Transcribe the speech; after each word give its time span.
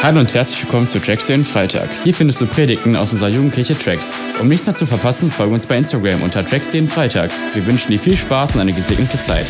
Hallo 0.00 0.20
und 0.20 0.32
herzlich 0.32 0.62
willkommen 0.62 0.86
zu 0.86 1.00
Tracks 1.00 1.26
den 1.26 1.44
Freitag. 1.44 1.88
Hier 2.04 2.14
findest 2.14 2.40
du 2.40 2.46
Predigten 2.46 2.94
aus 2.94 3.12
unserer 3.12 3.30
Jugendkirche 3.30 3.76
Tracks. 3.76 4.16
Um 4.40 4.46
nichts 4.46 4.64
mehr 4.64 4.76
zu 4.76 4.86
verpassen, 4.86 5.28
folge 5.28 5.52
uns 5.52 5.66
bei 5.66 5.76
Instagram 5.76 6.22
unter 6.22 6.46
Tracks 6.46 6.72
jeden 6.72 6.86
Freitag. 6.86 7.32
Wir 7.52 7.66
wünschen 7.66 7.90
dir 7.90 7.98
viel 7.98 8.16
Spaß 8.16 8.54
und 8.54 8.60
eine 8.60 8.72
gesegnete 8.72 9.18
Zeit. 9.18 9.46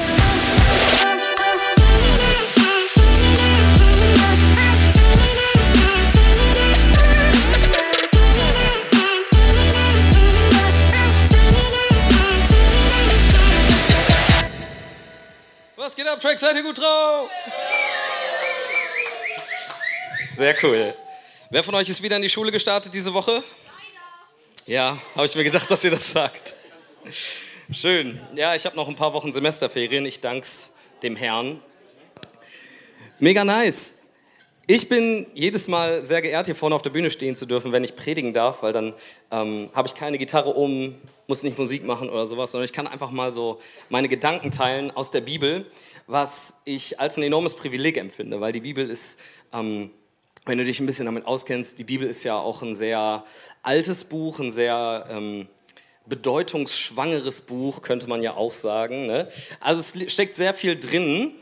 Was 15.76 15.94
geht 15.94 16.09
ab, 16.09 16.20
Tracks? 16.20 16.41
Seid 16.41 16.56
ihr 16.56 16.62
gut 16.62 16.78
drauf? 16.78 17.28
Sehr 20.38 20.55
cool. 20.62 20.95
Wer 21.51 21.65
von 21.65 21.74
euch 21.74 21.88
ist 21.88 22.01
wieder 22.01 22.15
in 22.15 22.23
die 22.23 22.28
Schule 22.28 22.52
gestartet 22.52 22.95
diese 22.95 23.12
Woche? 23.12 23.42
Ja, 24.66 24.96
habe 25.16 25.27
ich 25.27 25.34
mir 25.34 25.42
gedacht, 25.42 25.69
dass 25.69 25.83
ihr 25.83 25.91
das 25.91 26.12
sagt. 26.12 26.55
Schön. 27.73 28.20
Ja, 28.37 28.55
ich 28.55 28.65
habe 28.65 28.77
noch 28.77 28.87
ein 28.87 28.95
paar 28.95 29.12
Wochen 29.15 29.32
Semesterferien. 29.32 30.06
Ich 30.06 30.20
dank's 30.20 30.77
dem 31.02 31.16
Herrn. 31.16 31.60
Mega 33.19 33.45
nice. 33.45 34.10
Ich 34.69 34.88
bin 34.88 35.27
jedes 35.34 35.66
Mal 35.66 36.05
sehr 36.05 36.23
geehrt, 36.23 36.46
hier 36.46 36.55
vorne 36.55 36.77
auf 36.77 36.82
der 36.82 36.91
Bühne 36.91 37.10
stehen 37.10 37.34
zu 37.34 37.45
dürfen, 37.45 37.73
wenn 37.73 37.82
ich 37.82 37.96
predigen 37.96 38.32
darf, 38.32 38.62
weil 38.62 38.73
dann 38.73 38.95
ähm, 39.32 39.70
habe 39.74 39.88
ich 39.88 39.96
keine 39.96 40.18
Gitarre 40.18 40.51
um, 40.51 40.95
muss 41.27 41.43
nicht 41.43 41.59
Musik 41.59 41.84
machen 41.84 42.09
oder 42.10 42.27
sowas, 42.27 42.52
sondern 42.52 42.66
ich 42.66 42.73
kann 42.73 42.87
einfach 42.87 43.10
mal 43.10 43.32
so 43.32 43.60
meine 43.88 44.07
Gedanken 44.07 44.52
teilen 44.52 44.93
aus 44.93 45.10
der 45.10 45.20
Bibel, 45.20 45.66
was 46.07 46.62
ich 46.65 47.01
als 47.01 47.16
ein 47.16 47.24
enormes 47.24 47.57
Privileg 47.57 47.96
empfinde, 47.96 48.41
weil 48.41 48.52
die 48.52 48.60
Bibel 48.60 48.88
ist 48.88 49.20
ähm, 49.52 49.91
wenn 50.48 50.59
du 50.59 50.65
dich 50.65 50.80
ein 50.80 50.87
bisschen 50.87 51.07
damit 51.07 51.27
auskennst, 51.27 51.79
die 51.79 51.84
Bibel 51.84 52.09
ist 52.09 52.25
ja 52.25 52.37
auch 52.37 52.62
ein 52.62 52.75
sehr 52.75 53.24
altes 53.63 54.04
Buch, 54.04 54.38
ein 54.38 54.51
sehr 54.51 55.04
ähm, 55.10 55.46
bedeutungsschwangeres 56.07 57.43
Buch, 57.43 57.82
könnte 57.82 58.09
man 58.09 58.23
ja 58.23 58.35
auch 58.35 58.52
sagen. 58.52 59.07
Ne? 59.07 59.29
Also 59.60 59.80
es 59.80 60.13
steckt 60.13 60.37
sehr 60.37 60.54
viel 60.54 60.79
drin 60.79 61.32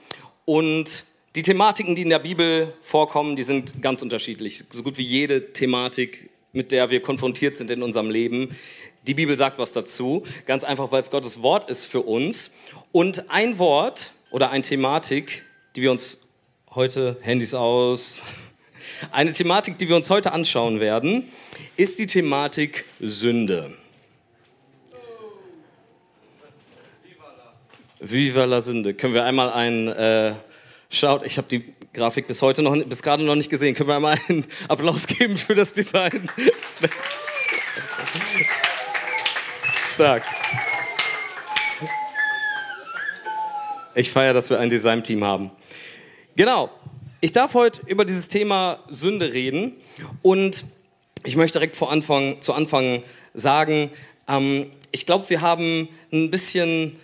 und 0.45 1.05
die 1.37 1.43
Thematiken, 1.43 1.95
die 1.95 2.03
in 2.03 2.09
der 2.09 2.19
Bibel 2.19 2.73
vorkommen, 2.81 3.37
die 3.37 3.45
sind 3.45 3.81
ganz 3.81 4.03
unterschiedlich. 4.03 4.65
So 4.71 4.83
gut 4.83 4.99
wie 4.99 5.05
jede 5.05 5.53
Thematik, 5.53 6.31
mit 6.53 6.73
der 6.73 6.91
wir 6.91 7.01
konfrontiert 7.01 7.57
sind 7.57 7.71
in 7.71 7.83
unserem 7.83 8.11
Leben. 8.11 8.57
Die 9.07 9.15
Bibel 9.15 9.37
sagt 9.37 9.59
was 9.59 9.73
dazu, 9.73 10.25
ganz 10.47 10.65
einfach, 10.65 10.91
weil 10.91 11.01
es 11.01 11.11
Gottes 11.11 11.43
Wort 11.43 11.71
ist 11.71 11.87
für 11.87 12.01
uns. 12.01 12.57
Und 12.91 13.31
ein 13.31 13.59
Wort 13.59 14.12
oder 14.31 14.51
eine 14.51 14.62
Thematik, 14.62 15.45
die 15.77 15.83
wir 15.83 15.93
uns 15.93 16.29
heute, 16.75 17.19
Handys 17.21 17.55
aus, 17.55 18.23
eine 19.12 19.33
Thematik, 19.33 19.79
die 19.79 19.89
wir 19.89 19.97
uns 19.97 20.11
heute 20.11 20.33
anschauen 20.33 20.81
werden, 20.81 21.29
ist 21.77 21.98
die 21.98 22.06
Thematik 22.06 22.84
Sünde. 23.01 23.73
Viva 28.01 28.45
la 28.45 28.61
Sünde. 28.61 28.95
Können 28.95 29.15
wir 29.15 29.25
einmal 29.25 29.51
einen, 29.53 29.89
äh, 29.89 30.34
schaut, 30.91 31.25
ich 31.25 31.39
habe 31.39 31.48
die 31.48 31.65
Grafik 31.93 32.27
bis 32.27 32.43
heute 32.43 32.62
noch, 32.62 32.77
bis 32.84 33.03
gerade 33.03 33.25
noch 33.25 33.34
nicht 33.34 33.51
gesehen. 33.51 33.75
Können 33.75 33.89
wir 33.89 33.97
einmal 33.97 34.19
einen 34.28 34.45
Applaus 34.69 35.06
geben 35.06 35.37
für 35.37 35.55
das 35.55 35.73
Design? 35.73 36.31
Stark. 39.89 40.23
Ich 43.95 44.11
feiere, 44.11 44.34
dass 44.34 44.50
wir 44.50 44.61
ein 44.61 44.69
Design-Team 44.69 45.25
haben. 45.25 45.50
Genau, 46.37 46.69
ich 47.27 47.33
darf 47.33 47.55
heute 47.55 47.81
über 47.89 48.05
dieses 48.05 48.29
Thema 48.29 48.79
Sünde 48.89 49.33
reden 49.33 49.73
und 50.23 50.65
ich 51.25 51.35
möchte 51.35 51.59
direkt 51.59 51.75
vor 51.75 51.91
Anfang, 51.91 52.41
zu 52.41 52.53
Anfang 52.53 53.03
sagen, 53.35 53.91
ähm, 54.29 54.71
ich 54.93 55.07
glaube, 55.07 55.29
wir 55.29 55.41
haben 55.41 55.89
ein 56.12 56.31
bisschen, 56.31 57.00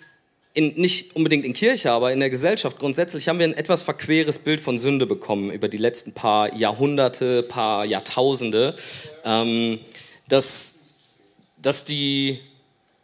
in, 0.54 0.74
nicht 0.74 1.16
unbedingt 1.16 1.44
in 1.44 1.54
Kirche, 1.54 1.90
aber 1.90 2.12
in 2.12 2.20
der 2.20 2.30
Gesellschaft 2.30 2.78
grundsätzlich 2.78 3.28
haben 3.28 3.40
wir 3.40 3.46
ein 3.46 3.54
etwas 3.54 3.82
verqueres 3.82 4.38
Bild 4.38 4.60
von 4.60 4.78
Sünde 4.78 5.06
bekommen 5.06 5.50
über 5.50 5.66
die 5.66 5.76
letzten 5.76 6.14
paar 6.14 6.54
Jahrhunderte, 6.54 7.42
paar 7.42 7.84
Jahrtausende, 7.84 8.76
ähm, 9.24 9.80
dass, 10.28 10.84
dass 11.60 11.84
die 11.84 12.38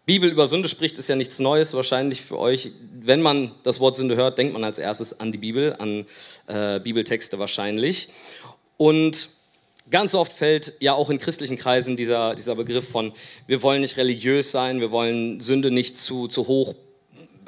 Bibel 0.09 0.31
über 0.31 0.47
Sünde 0.47 0.71
spricht, 0.71 0.97
ist 0.97 1.11
ja 1.11 1.17
nichts 1.17 1.39
Neues 1.39 1.75
wahrscheinlich 1.75 2.23
für 2.23 2.39
euch. 2.39 2.71
Wenn 2.99 3.21
man 3.21 3.51
das 3.63 3.79
Wort 3.79 3.95
Sünde 3.95 4.17
hört, 4.17 4.39
denkt 4.39 4.55
man 4.55 4.65
als 4.65 4.79
erstes 4.79 5.21
an 5.21 5.33
die 5.33 5.39
Bibel, 5.39 5.77
an 5.79 6.07
äh, 6.47 6.81
Bibeltexte 6.81 7.39
wahrscheinlich. 7.39 8.09
Und 8.79 9.29
ganz 9.91 10.15
oft 10.15 10.33
fällt 10.33 10.73
ja 10.81 10.95
auch 10.95 11.11
in 11.11 11.19
christlichen 11.19 11.59
Kreisen 11.59 11.99
dieser, 11.99 12.35
dieser 12.35 12.55
Begriff 12.55 12.89
von, 12.89 13.13
wir 13.47 13.63
wollen 13.63 13.83
nicht 13.83 13.99
religiös 13.99 14.51
sein, 14.51 14.81
wir 14.81 14.91
wollen 14.91 15.41
Sünde 15.41 15.71
nicht 15.71 15.99
zu, 15.99 16.27
zu 16.27 16.47
hoch, 16.47 16.75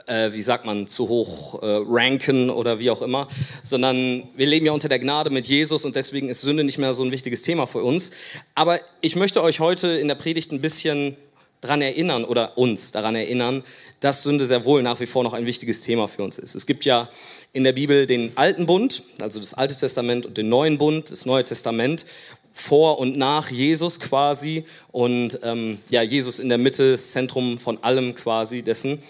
äh, 0.04 0.34
wie 0.34 0.42
sagt 0.42 0.66
man, 0.66 0.86
zu 0.86 1.08
hoch 1.08 1.62
äh, 1.62 1.80
ranken 1.88 2.50
oder 2.50 2.78
wie 2.78 2.90
auch 2.90 3.00
immer, 3.00 3.26
sondern 3.62 4.24
wir 4.36 4.46
leben 4.46 4.66
ja 4.66 4.72
unter 4.72 4.90
der 4.90 4.98
Gnade 4.98 5.30
mit 5.30 5.46
Jesus 5.46 5.86
und 5.86 5.96
deswegen 5.96 6.28
ist 6.28 6.42
Sünde 6.42 6.62
nicht 6.62 6.76
mehr 6.76 6.92
so 6.92 7.04
ein 7.04 7.10
wichtiges 7.10 7.40
Thema 7.40 7.66
für 7.66 7.82
uns. 7.82 8.10
Aber 8.54 8.78
ich 9.00 9.16
möchte 9.16 9.42
euch 9.42 9.60
heute 9.60 9.88
in 9.88 10.08
der 10.08 10.14
Predigt 10.14 10.52
ein 10.52 10.60
bisschen 10.60 11.16
daran 11.60 11.82
erinnern 11.82 12.24
oder 12.24 12.56
uns 12.56 12.92
daran 12.92 13.14
erinnern, 13.14 13.62
dass 14.00 14.22
Sünde 14.22 14.46
sehr 14.46 14.64
wohl 14.64 14.82
nach 14.82 15.00
wie 15.00 15.06
vor 15.06 15.22
noch 15.24 15.34
ein 15.34 15.46
wichtiges 15.46 15.82
Thema 15.82 16.08
für 16.08 16.22
uns 16.22 16.38
ist. 16.38 16.54
Es 16.54 16.66
gibt 16.66 16.84
ja 16.84 17.08
in 17.52 17.64
der 17.64 17.72
Bibel 17.72 18.06
den 18.06 18.32
Alten 18.36 18.66
Bund, 18.66 19.02
also 19.20 19.40
das 19.40 19.54
Alte 19.54 19.76
Testament 19.76 20.26
und 20.26 20.38
den 20.38 20.48
Neuen 20.48 20.78
Bund, 20.78 21.10
das 21.10 21.26
Neue 21.26 21.44
Testament, 21.44 22.06
vor 22.52 22.98
und 22.98 23.16
nach 23.16 23.50
Jesus 23.50 24.00
quasi 24.00 24.64
und 24.92 25.38
ähm, 25.42 25.78
ja, 25.88 26.02
Jesus 26.02 26.38
in 26.38 26.48
der 26.48 26.58
Mitte, 26.58 26.92
das 26.92 27.12
Zentrum 27.12 27.58
von 27.58 27.82
allem 27.82 28.14
quasi 28.14 28.62
dessen, 28.62 29.02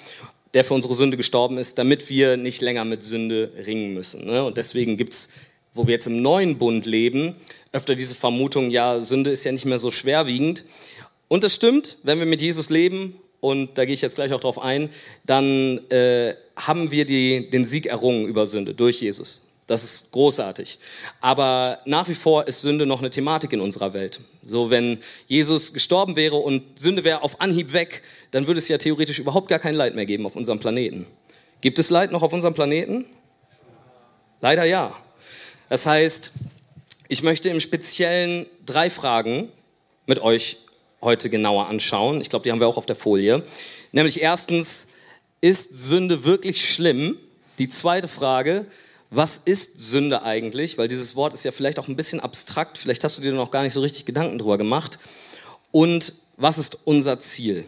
der 0.55 0.65
für 0.65 0.75
unsere 0.75 0.95
Sünde 0.95 1.17
gestorben 1.17 1.59
ist, 1.59 1.79
damit 1.79 2.09
wir 2.11 2.37
nicht 2.37 2.61
länger 2.61 2.85
mit 2.85 3.03
Sünde 3.03 3.53
ringen 3.67 3.95
müssen. 3.95 4.27
Ne? 4.27 4.45
Und 4.45 4.57
deswegen 4.57 4.97
gibt 4.97 5.13
es, 5.13 5.31
wo 5.75 5.87
wir 5.87 5.93
jetzt 5.93 6.07
im 6.07 6.23
Neuen 6.23 6.59
Bund 6.59 6.87
leben, 6.87 7.35
öfter 7.73 7.95
diese 7.95 8.15
Vermutung, 8.15 8.71
ja, 8.71 9.01
Sünde 9.01 9.31
ist 9.31 9.45
ja 9.45 9.53
nicht 9.53 9.65
mehr 9.65 9.79
so 9.79 9.91
schwerwiegend. 9.91 10.65
Und 11.31 11.45
das 11.45 11.55
stimmt, 11.55 11.99
wenn 12.03 12.19
wir 12.19 12.27
mit 12.27 12.41
Jesus 12.41 12.71
leben, 12.71 13.15
und 13.39 13.79
da 13.79 13.85
gehe 13.85 13.95
ich 13.95 14.03
jetzt 14.03 14.17
gleich 14.17 14.33
auch 14.33 14.41
drauf 14.41 14.61
ein, 14.61 14.91
dann 15.25 15.79
äh, 15.91 16.35
haben 16.57 16.91
wir 16.91 17.05
die, 17.05 17.49
den 17.49 17.65
Sieg 17.65 17.87
errungen 17.87 18.27
über 18.27 18.47
Sünde 18.47 18.75
durch 18.75 19.01
Jesus. 19.01 19.41
Das 19.69 19.85
ist 19.85 20.11
großartig. 20.11 20.81
Aber 21.21 21.79
nach 21.85 22.09
wie 22.09 22.15
vor 22.15 22.49
ist 22.49 22.63
Sünde 22.63 22.85
noch 22.85 22.99
eine 22.99 23.11
Thematik 23.11 23.53
in 23.53 23.61
unserer 23.61 23.95
Welt. 23.95 24.19
So, 24.43 24.71
wenn 24.71 24.99
Jesus 25.29 25.73
gestorben 25.73 26.17
wäre 26.17 26.35
und 26.35 26.65
Sünde 26.77 27.05
wäre 27.05 27.23
auf 27.23 27.41
Anhieb 27.41 27.73
weg, 27.73 28.03
dann 28.33 28.49
würde 28.49 28.59
es 28.59 28.67
ja 28.67 28.79
theoretisch 28.79 29.21
überhaupt 29.21 29.47
gar 29.47 29.61
kein 29.61 29.77
Leid 29.77 29.95
mehr 29.95 30.07
geben 30.07 30.27
auf 30.27 30.35
unserem 30.35 30.59
Planeten. 30.59 31.07
Gibt 31.61 31.79
es 31.79 31.91
Leid 31.91 32.11
noch 32.11 32.25
auf 32.25 32.33
unserem 32.33 32.55
Planeten? 32.55 33.07
Leider 34.41 34.65
ja. 34.65 34.93
Das 35.69 35.87
heißt, 35.87 36.33
ich 37.07 37.23
möchte 37.23 37.51
im 37.51 37.61
Speziellen 37.61 38.47
drei 38.67 38.91
Fragen 38.91 39.49
mit 40.07 40.21
euch 40.21 40.57
heute 41.03 41.31
genauer 41.31 41.69
anschauen. 41.69 42.21
Ich 42.21 42.29
glaube, 42.29 42.43
die 42.45 42.53
haben 42.53 42.61
wir 42.61 42.69
auch 42.69 42.77
auf 42.77 42.87
der 42.87 42.97
Folie. 42.97 43.43
Nämlich 43.93 44.21
erstens, 44.23 44.89
ist 45.41 45.89
Sünde 45.89 46.25
wirklich 46.25 46.69
schlimm? 46.69 47.17
Die 47.59 47.69
zweite 47.69 48.09
Frage, 48.09 48.67
was 49.11 49.39
ist 49.39 49.81
Sünde 49.81 50.23
eigentlich? 50.23 50.79
Weil 50.79 50.89
dieses 50.89 51.17
Wort 51.17 51.35
ist 51.35 51.45
ja 51.45 51.53
vielleicht 51.53 51.79
auch 51.79 51.89
ein 51.89 51.97
bisschen 51.97 52.21
abstrakt, 52.21 52.79
vielleicht 52.79 53.03
hast 53.05 53.19
du 53.19 53.23
dir 53.23 53.33
noch 53.33 53.51
gar 53.51 53.63
nicht 53.63 53.73
so 53.73 53.81
richtig 53.81 54.05
Gedanken 54.05 54.39
drüber 54.39 54.59
gemacht. 54.59 54.99
Und 55.73 56.13
was 56.37 56.59
ist 56.59 56.87
unser 56.87 57.19
Ziel? 57.21 57.65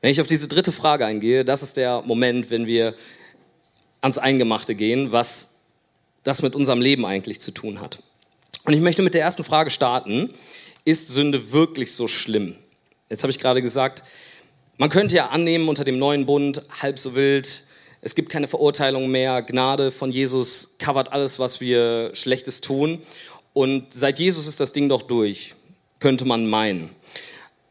Wenn 0.00 0.10
ich 0.10 0.20
auf 0.20 0.26
diese 0.26 0.48
dritte 0.48 0.72
Frage 0.72 1.04
eingehe, 1.04 1.44
das 1.44 1.62
ist 1.62 1.76
der 1.76 2.02
Moment, 2.02 2.50
wenn 2.50 2.66
wir 2.66 2.94
ans 4.00 4.18
Eingemachte 4.18 4.74
gehen, 4.74 5.12
was 5.12 5.60
das 6.24 6.42
mit 6.42 6.54
unserem 6.54 6.80
Leben 6.80 7.04
eigentlich 7.04 7.40
zu 7.40 7.50
tun 7.50 7.80
hat. 7.80 8.02
Und 8.64 8.72
ich 8.72 8.80
möchte 8.80 9.02
mit 9.02 9.14
der 9.14 9.22
ersten 9.22 9.44
Frage 9.44 9.70
starten 9.70 10.32
ist 10.84 11.08
Sünde 11.08 11.52
wirklich 11.52 11.92
so 11.92 12.08
schlimm? 12.08 12.56
Jetzt 13.08 13.22
habe 13.22 13.30
ich 13.30 13.38
gerade 13.38 13.62
gesagt, 13.62 14.02
man 14.78 14.88
könnte 14.88 15.16
ja 15.16 15.28
annehmen 15.28 15.68
unter 15.68 15.84
dem 15.84 15.98
neuen 15.98 16.26
Bund, 16.26 16.62
halb 16.80 16.98
so 16.98 17.14
wild, 17.14 17.64
es 18.02 18.14
gibt 18.14 18.30
keine 18.30 18.48
Verurteilung 18.48 19.10
mehr, 19.10 19.42
Gnade 19.42 19.90
von 19.90 20.10
Jesus 20.10 20.76
covert 20.78 21.12
alles, 21.12 21.38
was 21.38 21.60
wir 21.60 22.10
Schlechtes 22.14 22.62
tun. 22.62 22.98
Und 23.52 23.92
seit 23.92 24.18
Jesus 24.18 24.46
ist 24.46 24.60
das 24.60 24.72
Ding 24.72 24.88
doch 24.88 25.02
durch, 25.02 25.54
könnte 25.98 26.24
man 26.24 26.46
meinen. 26.46 26.90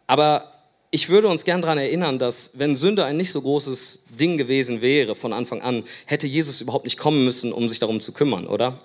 Aber 0.06 0.52
ich 0.92 1.10
würde 1.10 1.28
uns 1.28 1.46
gern 1.46 1.62
daran 1.62 1.78
erinnern, 1.78 2.20
dass 2.20 2.60
wenn 2.60 2.76
Sünde 2.76 3.06
ein 3.06 3.18
nicht 3.18 3.32
so 3.32 3.42
großes 3.42 4.06
Ding 4.20 4.38
gewesen 4.38 4.82
wäre 4.82 5.16
von 5.16 5.34
Anfang 5.34 5.62
an, 5.62 5.84
hätte 6.06 6.28
Jesus 6.28 6.62
überhaupt 6.62 6.86
nicht 6.86 6.98
kommen 6.98 7.24
müssen, 7.24 7.52
um 7.52 7.68
sich 7.68 7.80
darum 7.80 8.00
zu 8.00 8.12
kümmern, 8.12 8.48
oder? 8.48 8.78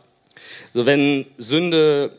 So 0.72 0.86
wenn 0.86 1.26
Sünde 1.36 2.16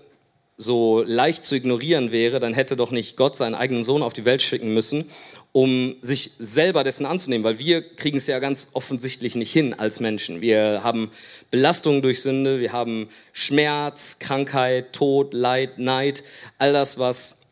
so 0.57 1.03
leicht 1.05 1.43
zu 1.43 1.55
ignorieren 1.55 2.11
wäre, 2.11 2.39
dann 2.39 2.53
hätte 2.53 2.75
doch 2.75 2.91
nicht 2.91 3.17
Gott 3.17 3.35
seinen 3.35 3.55
eigenen 3.55 3.83
Sohn 3.83 4.01
auf 4.01 4.13
die 4.13 4.25
Welt 4.25 4.41
schicken 4.41 4.73
müssen, 4.73 5.09
um 5.51 5.95
sich 6.01 6.31
selber 6.39 6.83
dessen 6.83 7.05
anzunehmen, 7.05 7.43
weil 7.43 7.59
wir 7.59 7.81
kriegen 7.81 8.17
es 8.17 8.27
ja 8.27 8.39
ganz 8.39 8.69
offensichtlich 8.73 9.35
nicht 9.35 9.51
hin 9.51 9.73
als 9.73 9.99
Menschen. 9.99 10.41
Wir 10.41 10.81
haben 10.83 11.11
Belastungen 11.51 12.01
durch 12.01 12.21
Sünde, 12.21 12.59
wir 12.59 12.71
haben 12.71 13.09
Schmerz, 13.33 14.19
Krankheit, 14.19 14.93
Tod, 14.93 15.33
Leid, 15.33 15.77
Neid, 15.77 16.23
all 16.57 16.73
das, 16.73 16.99
was 16.99 17.47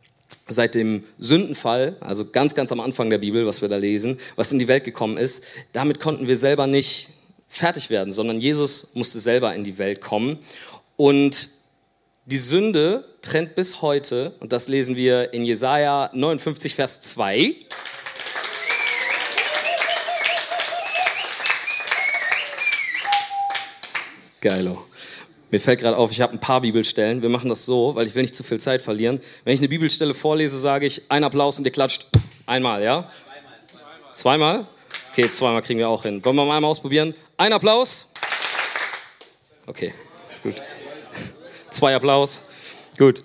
seit 0.47 0.75
dem 0.75 1.03
Sündenfall, 1.19 1.97
also 1.99 2.29
ganz, 2.29 2.55
ganz 2.55 2.71
am 2.71 2.79
Anfang 2.79 3.09
der 3.09 3.17
Bibel, 3.19 3.45
was 3.45 3.61
wir 3.61 3.69
da 3.69 3.77
lesen, 3.77 4.19
was 4.35 4.51
in 4.51 4.59
die 4.59 4.67
Welt 4.67 4.83
gekommen 4.83 5.17
ist, 5.17 5.45
damit 5.71 5.99
konnten 5.99 6.27
wir 6.27 6.37
selber 6.37 6.67
nicht 6.67 7.09
fertig 7.47 7.89
werden, 7.89 8.11
sondern 8.11 8.39
Jesus 8.39 8.95
musste 8.95 9.19
selber 9.19 9.53
in 9.55 9.63
die 9.63 9.77
Welt 9.77 10.01
kommen. 10.01 10.39
Und 10.97 11.49
die 12.25 12.37
Sünde 12.37 13.03
trennt 13.21 13.55
bis 13.55 13.81
heute, 13.81 14.33
und 14.39 14.53
das 14.53 14.67
lesen 14.67 14.95
wir 14.95 15.33
in 15.33 15.43
Jesaja 15.43 16.09
59, 16.13 16.75
Vers 16.75 17.01
2. 17.01 17.55
Geilo. 24.41 24.85
Mir 25.51 25.59
fällt 25.59 25.81
gerade 25.81 25.97
auf, 25.97 26.11
ich 26.11 26.19
habe 26.19 26.33
ein 26.33 26.39
paar 26.39 26.61
Bibelstellen. 26.61 27.21
Wir 27.21 27.29
machen 27.29 27.47
das 27.47 27.63
so, 27.65 27.95
weil 27.95 28.07
ich 28.07 28.15
will 28.15 28.23
nicht 28.23 28.35
zu 28.35 28.43
viel 28.43 28.59
Zeit 28.59 28.81
verlieren. 28.81 29.21
Wenn 29.43 29.53
ich 29.53 29.59
eine 29.59 29.69
Bibelstelle 29.69 30.13
vorlese, 30.13 30.57
sage 30.57 30.85
ich 30.85 31.03
ein 31.09 31.23
Applaus 31.23 31.59
und 31.59 31.65
ihr 31.65 31.71
klatscht 31.71 32.07
einmal, 32.45 32.81
ja? 32.81 33.11
Zweimal. 34.11 34.61
Zweimal? 34.61 34.67
Okay, 35.11 35.29
zweimal 35.29 35.61
kriegen 35.61 35.79
wir 35.79 35.89
auch 35.89 36.03
hin. 36.03 36.25
Wollen 36.25 36.35
wir 36.35 36.45
mal 36.45 36.55
einmal 36.55 36.71
ausprobieren? 36.71 37.13
Ein 37.37 37.53
Applaus. 37.53 38.09
Okay, 39.67 39.93
ist 40.27 40.41
gut. 40.41 40.55
Zwei 41.73 41.95
Applaus. 41.95 42.49
Gut. 42.99 43.23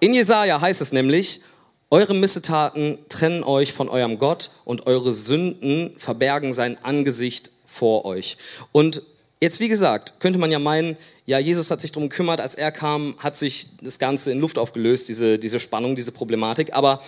In 0.00 0.14
Jesaja 0.14 0.60
heißt 0.60 0.80
es 0.80 0.92
nämlich, 0.92 1.42
eure 1.90 2.14
Missetaten 2.14 2.98
trennen 3.10 3.44
euch 3.44 3.74
von 3.74 3.90
eurem 3.90 4.18
Gott 4.18 4.50
und 4.64 4.86
eure 4.86 5.12
Sünden 5.12 5.94
verbergen 5.98 6.54
sein 6.54 6.82
Angesicht 6.82 7.50
vor 7.66 8.04
euch. 8.06 8.38
Und 8.72 9.02
Jetzt, 9.40 9.60
wie 9.60 9.68
gesagt, 9.68 10.20
könnte 10.20 10.38
man 10.38 10.50
ja 10.50 10.58
meinen, 10.58 10.96
ja, 11.26 11.38
Jesus 11.38 11.70
hat 11.70 11.82
sich 11.82 11.92
darum 11.92 12.08
gekümmert, 12.08 12.40
als 12.40 12.54
er 12.54 12.72
kam, 12.72 13.14
hat 13.18 13.36
sich 13.36 13.76
das 13.82 13.98
Ganze 13.98 14.32
in 14.32 14.40
Luft 14.40 14.56
aufgelöst, 14.56 15.10
diese, 15.10 15.38
diese 15.38 15.60
Spannung, 15.60 15.96
diese 15.96 16.12
Problematik. 16.12 16.72
Aber 16.72 17.02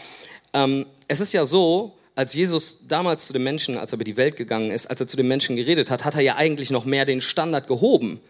ähm, 0.52 0.84
es 1.08 1.20
ist 1.20 1.32
ja 1.32 1.46
so, 1.46 1.96
als 2.14 2.34
Jesus 2.34 2.88
damals 2.88 3.26
zu 3.26 3.32
den 3.32 3.42
Menschen, 3.42 3.78
als 3.78 3.92
er 3.92 3.94
über 3.94 4.04
die 4.04 4.18
Welt 4.18 4.36
gegangen 4.36 4.70
ist, 4.70 4.88
als 4.88 5.00
er 5.00 5.08
zu 5.08 5.16
den 5.16 5.28
Menschen 5.28 5.56
geredet 5.56 5.90
hat, 5.90 6.04
hat 6.04 6.14
er 6.14 6.20
ja 6.20 6.36
eigentlich 6.36 6.70
noch 6.70 6.84
mehr 6.84 7.06
den 7.06 7.22
Standard 7.22 7.68
gehoben 7.68 8.20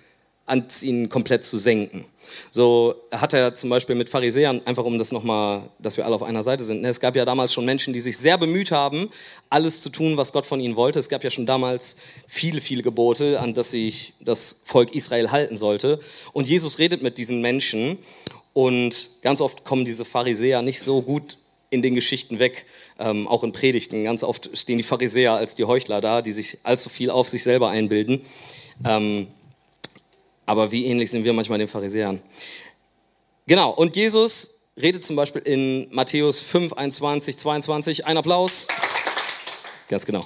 ans 0.47 0.83
ihn 0.83 1.09
komplett 1.09 1.45
zu 1.45 1.59
senken. 1.59 2.05
So 2.51 2.95
hat 3.13 3.35
er 3.35 3.55
zum 3.55 3.71
Beispiel 3.71 3.95
mit 3.95 4.09
Pharisäern, 4.09 4.63
einfach 4.65 4.85
um 4.85 4.99
das 4.99 5.13
nochmal, 5.13 5.69
dass 5.79 5.97
wir 5.97 6.07
alle 6.07 6.15
auf 6.15 6.23
einer 6.23 6.43
Seite 6.43 6.65
sind. 6.65 6.83
Ne? 6.83 6.89
Es 6.89 7.01
gab 7.01 7.17
ja 7.17 7.25
damals 7.25 7.53
schon 7.53 7.65
Menschen, 7.65 7.93
die 7.93 8.01
sich 8.01 8.17
sehr 8.17 8.39
bemüht 8.39 8.71
haben, 8.71 9.11
alles 9.51 9.83
zu 9.83 9.91
tun, 9.91 10.17
was 10.17 10.33
Gott 10.33 10.47
von 10.47 10.61
ihnen 10.61 10.77
wollte. 10.77 10.99
Es 10.99 11.09
gab 11.09 11.25
ja 11.25 11.31
schon 11.31 11.47
damals 11.47 11.99
viele, 12.27 12.61
viele 12.61 12.83
Gebote, 12.83 13.41
an 13.41 13.55
das 13.55 13.73
sich 13.73 14.15
das 14.21 14.63
Volk 14.65 14.95
Israel 14.95 15.31
halten 15.31 15.57
sollte. 15.57 16.01
Und 16.33 16.49
Jesus 16.49 16.79
redet 16.79 17.03
mit 17.03 17.19
diesen 17.19 17.41
Menschen 17.41 17.99
und 18.53 19.11
ganz 19.23 19.41
oft 19.41 19.65
kommen 19.65 19.85
diese 19.85 20.05
Pharisäer 20.05 20.63
nicht 20.63 20.81
so 20.81 21.03
gut 21.03 21.37
in 21.71 21.83
den 21.83 21.95
Geschichten 21.95 22.39
weg, 22.39 22.65
ähm, 22.99 23.27
auch 23.29 23.43
in 23.45 23.53
Predigten. 23.53 24.05
Ganz 24.05 24.23
oft 24.23 24.57
stehen 24.57 24.79
die 24.79 24.85
Pharisäer 24.85 25.33
als 25.33 25.57
die 25.57 25.65
Heuchler 25.65 26.01
da, 26.01 26.23
die 26.23 26.33
sich 26.33 26.59
allzu 26.63 26.89
viel 26.89 27.11
auf 27.11 27.29
sich 27.29 27.43
selber 27.43 27.69
einbilden. 27.69 28.23
Ähm, 28.85 29.29
aber 30.47 30.73
wie 30.73 30.87
ähnlich 30.87 31.11
sind 31.11 31.25
wir 31.25 31.33
manchmal 31.33 31.59
den 31.59 31.69
Pharisäern? 31.69 32.23
Genau, 33.47 33.71
und 33.71 33.97
Jesus 33.97 34.61
redet 34.81 35.05
zum 35.05 35.17
Beispiel 35.17 35.43
in 35.43 35.89
Matthäus 35.91 36.41
5, 36.41 36.73
21, 36.73 37.37
22. 37.37 38.07
Ein 38.07 38.17
Applaus. 38.17 38.69
Ganz 39.89 40.07
genau. 40.07 40.23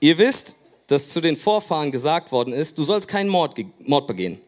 Ihr 0.00 0.18
wisst, 0.18 0.56
dass 0.86 1.10
zu 1.10 1.20
den 1.20 1.36
Vorfahren 1.36 1.92
gesagt 1.92 2.32
worden 2.32 2.52
ist, 2.52 2.78
du 2.78 2.84
sollst 2.84 3.08
keinen 3.08 3.28
Mord, 3.28 3.56
Mord 3.80 4.06
begehen. 4.06 4.40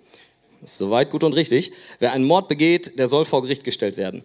Soweit 0.65 1.11
gut 1.11 1.25
und 1.25 1.33
richtig. 1.33 1.73
Wer 1.99 2.13
einen 2.13 2.25
Mord 2.25 2.49
begeht, 2.49 2.99
der 2.99 3.09
soll 3.09 3.25
vor 3.25 3.43
Gericht 3.43 3.65
gestellt 3.65 3.97
werden. 3.97 4.21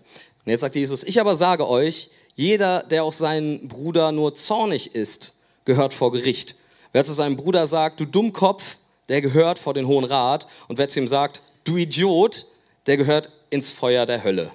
Und 0.45 0.51
jetzt 0.51 0.61
sagt 0.61 0.75
Jesus, 0.75 1.03
ich 1.03 1.19
aber 1.19 1.35
sage 1.35 1.67
euch, 1.67 2.09
jeder, 2.35 2.83
der 2.83 3.03
auf 3.03 3.15
seinen 3.15 3.67
Bruder 3.67 4.11
nur 4.11 4.33
zornig 4.33 4.95
ist, 4.95 5.41
gehört 5.63 5.93
vor 5.93 6.11
Gericht. 6.11 6.55
Wer 6.91 7.03
zu 7.03 7.13
seinem 7.13 7.37
Bruder 7.37 7.67
sagt, 7.67 7.99
du 7.99 8.05
Dummkopf, 8.05 8.77
der 9.09 9.21
gehört 9.21 9.59
vor 9.59 9.73
den 9.73 9.87
Hohen 9.87 10.05
Rat. 10.05 10.47
Und 10.67 10.77
wer 10.77 10.87
zu 10.87 10.99
ihm 10.99 11.07
sagt, 11.07 11.41
du 11.63 11.77
Idiot, 11.77 12.45
der 12.85 12.97
gehört 12.97 13.29
ins 13.49 13.69
Feuer 13.69 14.05
der 14.05 14.23
Hölle. 14.23 14.51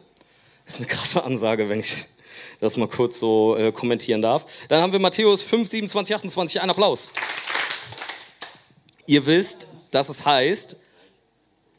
Das 0.65 0.75
ist 0.75 0.81
eine 0.81 0.89
krasse 0.89 1.25
Ansage, 1.25 1.69
wenn 1.69 1.81
ich 1.81 2.07
das 2.61 2.77
mal 2.77 2.89
kurz 2.89 3.19
so 3.19 3.57
äh, 3.57 3.73
kommentieren 3.73 4.23
darf. 4.23 4.47
Dann 4.69 4.83
haben 4.83 4.93
wir 4.93 5.01
Matthäus 5.01 5.43
5, 5.43 5.69
27, 5.69 6.15
28. 6.15 6.61
Ein 6.61 6.71
Applaus. 6.71 7.13
Ihr 9.07 9.27
wisst, 9.27 9.69
dass 9.91 10.09
es 10.09 10.25
heißt, 10.25 10.77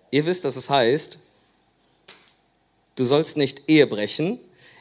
ihr 0.09 0.25
wisst, 0.25 0.43
dass 0.43 0.55
es 0.55 0.69
heißt, 0.69 1.19
du 2.95 3.05
sollst 3.05 3.37
nicht 3.37 3.69
Ehe 3.69 3.87
brechen. 3.87 4.39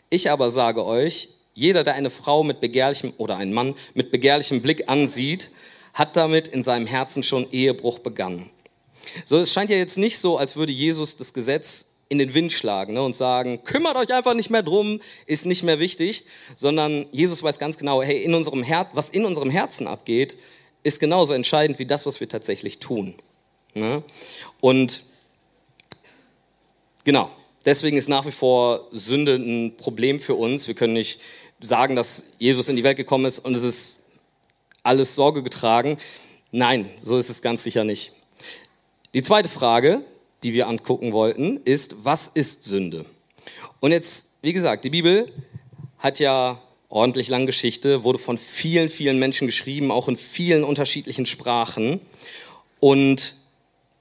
Ich 0.08 0.31
aber 0.31 0.50
sage 0.50 0.84
euch, 0.84 1.28
jeder, 1.54 1.84
der 1.84 1.94
eine 1.94 2.10
Frau 2.10 2.43
mit 2.43 2.60
begehrlichem 2.60 3.12
oder 3.19 3.36
einen 3.36 3.52
Mann 3.52 3.75
mit 3.94 4.10
begehrlichem 4.10 4.62
Blick 4.62 4.88
ansieht, 4.88 5.50
hat 5.94 6.16
damit 6.16 6.48
in 6.48 6.62
seinem 6.62 6.87
Herzen 6.87 7.22
schon 7.22 7.50
Ehebruch 7.50 7.98
begangen. 7.98 8.50
So, 9.25 9.38
es 9.38 9.52
scheint 9.52 9.70
ja 9.70 9.76
jetzt 9.76 9.98
nicht 9.98 10.19
so, 10.19 10.38
als 10.38 10.56
würde 10.56 10.72
Jesus 10.72 11.16
das 11.16 11.32
Gesetz 11.32 11.90
in 12.08 12.19
den 12.19 12.34
Wind 12.34 12.52
schlagen 12.52 12.94
ne, 12.94 13.02
und 13.02 13.14
sagen, 13.14 13.62
kümmert 13.64 13.96
euch 13.96 14.12
einfach 14.12 14.34
nicht 14.34 14.50
mehr 14.50 14.64
drum, 14.64 15.00
ist 15.26 15.46
nicht 15.46 15.62
mehr 15.62 15.78
wichtig, 15.78 16.25
sondern 16.56 17.06
Jesus 17.12 17.42
weiß 17.42 17.58
ganz 17.58 17.78
genau, 17.78 18.02
hey, 18.02 18.22
in 18.22 18.34
unserem 18.34 18.62
Her 18.62 18.90
was 18.92 19.10
in 19.10 19.25
unserem 19.25 19.48
Herzen 19.48 19.87
abgeht, 19.87 20.37
ist 20.82 20.98
genauso 20.98 21.34
entscheidend 21.34 21.78
wie 21.78 21.87
das, 21.87 22.06
was 22.06 22.20
wir 22.20 22.28
tatsächlich 22.28 22.81
tun. 22.81 23.14
Ne? 23.75 24.02
Und 24.60 25.02
genau, 27.04 27.31
deswegen 27.64 27.96
ist 27.96 28.08
nach 28.08 28.26
wie 28.26 28.32
vor 28.32 28.88
Sünde 28.90 29.36
ein 29.36 29.76
Problem 29.76 30.19
für 30.19 30.34
uns. 30.34 30.66
Wir 30.66 30.75
können 30.75 30.94
nicht 30.94 31.20
sagen, 31.60 31.94
dass 31.94 32.32
Jesus 32.38 32.69
in 32.69 32.76
die 32.76 32.84
Welt 32.84 32.96
gekommen 32.96 33.26
ist 33.26 33.38
und 33.38 33.54
es 33.54 33.62
ist 33.62 34.00
alles 34.82 35.15
Sorge 35.15 35.43
getragen. 35.43 35.99
Nein, 36.53 36.88
so 36.97 37.17
ist 37.19 37.31
es 37.31 37.43
ganz 37.43 37.62
sicher 37.62 37.85
nicht. 37.85 38.12
Die 39.15 39.23
zweite 39.23 39.49
Frage, 39.49 40.03
die 40.43 40.55
wir 40.55 40.69
angucken 40.69 41.12
wollten, 41.12 41.59
ist, 41.65 42.05
was 42.05 42.29
ist 42.29 42.65
Sünde? 42.65 43.05
Und 43.81 43.93
jetzt, 43.93 44.38
wie 44.43 44.53
gesagt, 44.53 44.85
die 44.85 44.91
Bibel 44.91 45.32
hat 45.99 46.19
ja 46.19 46.61
ordentlich 46.88 47.29
lange 47.29 47.47
Geschichte, 47.47 48.05
wurde 48.05 48.19
von 48.19 48.37
vielen, 48.37 48.88
vielen 48.88 49.19
Menschen 49.19 49.47
geschrieben, 49.47 49.91
auch 49.91 50.09
in 50.09 50.17
vielen 50.17 50.65
unterschiedlichen 50.65 51.27
Sprachen. 51.27 52.00
Und 52.81 53.35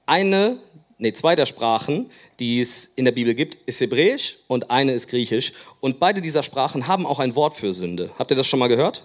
eine, 0.06 0.58
nee, 0.98 1.12
zwei 1.12 1.36
der 1.36 1.46
Sprachen, 1.46 2.10
die 2.40 2.60
es 2.60 2.86
in 2.86 3.04
der 3.04 3.12
Bibel 3.12 3.34
gibt, 3.34 3.56
ist 3.66 3.80
Hebräisch 3.80 4.38
und 4.48 4.70
eine 4.70 4.92
ist 4.92 5.08
Griechisch. 5.08 5.52
Und 5.80 6.00
beide 6.00 6.20
dieser 6.20 6.42
Sprachen 6.42 6.88
haben 6.88 7.06
auch 7.06 7.20
ein 7.20 7.36
Wort 7.36 7.54
für 7.54 7.72
Sünde. 7.72 8.10
Habt 8.18 8.30
ihr 8.32 8.36
das 8.36 8.48
schon 8.48 8.58
mal 8.58 8.68
gehört? 8.68 9.04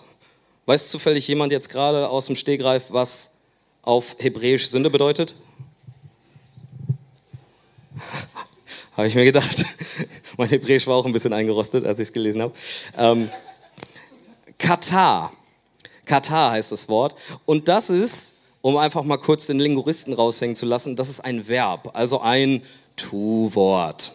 Weiß 0.66 0.90
zufällig 0.90 1.28
jemand 1.28 1.52
jetzt 1.52 1.70
gerade 1.70 2.10
aus 2.10 2.26
dem 2.26 2.36
Stegreif, 2.36 2.86
was 2.90 3.42
auf 3.84 4.16
Hebräisch 4.20 4.68
Sünde 4.68 4.90
bedeutet? 4.90 5.36
habe 8.98 9.08
ich 9.08 9.16
mir 9.16 9.26
gedacht. 9.26 9.66
mein 10.38 10.50
Hebräisch 10.50 10.88
war 10.88 10.96
auch 10.96 11.06
ein 11.06 11.12
bisschen 11.12 11.34
eingerostet, 11.34 11.86
als 11.86 12.00
ich 12.00 12.08
es 12.08 12.14
gelesen 12.14 12.42
habe. 12.42 12.54
Ähm, 12.98 13.30
Katar. 14.58 15.32
Katar 16.06 16.52
heißt 16.54 16.72
das 16.72 16.90
Wort. 16.90 17.16
Und 17.46 17.68
das 17.68 17.92
ist, 17.92 18.38
um 18.62 18.78
einfach 18.78 19.04
mal 19.04 19.18
kurz 19.18 19.46
den 19.46 19.60
Linguisten 19.60 20.14
raushängen 20.14 20.56
zu 20.56 20.66
lassen, 20.66 20.96
das 20.96 21.10
ist 21.10 21.20
ein 21.20 21.48
Verb, 21.48 21.92
also 21.94 22.22
ein 22.22 22.64
Tu-Wort. 22.96 24.14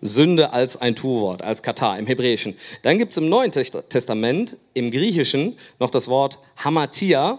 Sünde 0.00 0.52
als 0.52 0.76
ein 0.76 0.94
Tu-Wort, 0.94 1.42
als 1.42 1.62
Katar 1.62 1.98
im 1.98 2.06
Hebräischen. 2.06 2.56
Dann 2.82 2.98
gibt 2.98 3.12
es 3.12 3.18
im 3.18 3.28
Neuen 3.28 3.50
Testament, 3.50 4.56
im 4.74 4.90
Griechischen, 4.90 5.58
noch 5.80 5.90
das 5.90 6.08
Wort 6.08 6.38
Hamatia. 6.56 7.38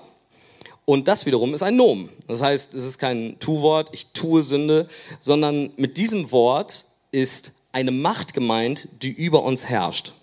Und 0.86 1.08
das 1.08 1.26
wiederum 1.26 1.54
ist 1.54 1.64
ein 1.64 1.76
Nomen. 1.76 2.10
Das 2.28 2.42
heißt, 2.42 2.74
es 2.74 2.86
ist 2.86 2.98
kein 2.98 3.38
Tu-Wort, 3.40 3.90
ich 3.94 4.08
tue 4.08 4.44
Sünde, 4.44 4.88
sondern 5.20 5.72
mit 5.78 5.98
diesem 5.98 6.32
Wort 6.32 6.86
ist 7.12 7.54
eine 7.72 7.92
Macht 7.92 8.34
gemeint, 8.34 9.04
die 9.04 9.12
über 9.12 9.44
uns 9.44 9.66
herrscht. 9.66 10.14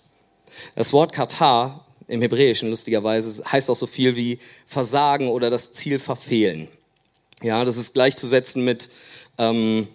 Das 0.75 0.93
Wort 0.93 1.13
Katar 1.13 1.85
im 2.07 2.21
Hebräischen, 2.21 2.69
lustigerweise, 2.69 3.43
heißt 3.49 3.69
auch 3.69 3.75
so 3.75 3.87
viel 3.87 4.15
wie 4.15 4.39
Versagen 4.65 5.29
oder 5.29 5.49
das 5.49 5.73
Ziel 5.73 5.99
verfehlen. 5.99 6.67
Ja, 7.43 7.63
das 7.63 7.77
ist 7.77 7.93
gleichzusetzen 7.93 8.63
mit 8.63 8.89
ähm, 9.37 9.87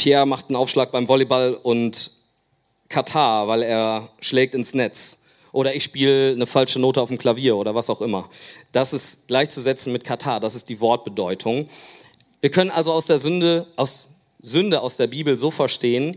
Pierre 0.00 0.24
macht 0.24 0.48
einen 0.48 0.56
Aufschlag 0.56 0.92
beim 0.92 1.08
Volleyball 1.08 1.52
und 1.62 2.10
Katar, 2.88 3.48
weil 3.48 3.62
er 3.62 4.08
schlägt 4.20 4.54
ins 4.54 4.72
Netz. 4.72 5.24
Oder 5.52 5.74
ich 5.74 5.84
spiele 5.84 6.32
eine 6.32 6.46
falsche 6.46 6.78
Note 6.78 7.02
auf 7.02 7.10
dem 7.10 7.18
Klavier 7.18 7.54
oder 7.54 7.74
was 7.74 7.90
auch 7.90 8.00
immer. 8.00 8.30
Das 8.72 8.94
ist 8.94 9.28
gleichzusetzen 9.28 9.92
mit 9.92 10.04
Katar, 10.04 10.40
das 10.40 10.54
ist 10.54 10.70
die 10.70 10.80
Wortbedeutung. 10.80 11.66
Wir 12.40 12.50
können 12.50 12.70
also 12.70 12.94
aus 12.94 13.08
der 13.08 13.18
Sünde, 13.18 13.66
aus 13.76 14.14
Sünde 14.40 14.80
aus 14.80 14.96
der 14.96 15.06
Bibel 15.06 15.38
so 15.38 15.50
verstehen, 15.50 16.16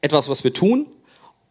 etwas, 0.00 0.30
was 0.30 0.42
wir 0.42 0.54
tun 0.54 0.86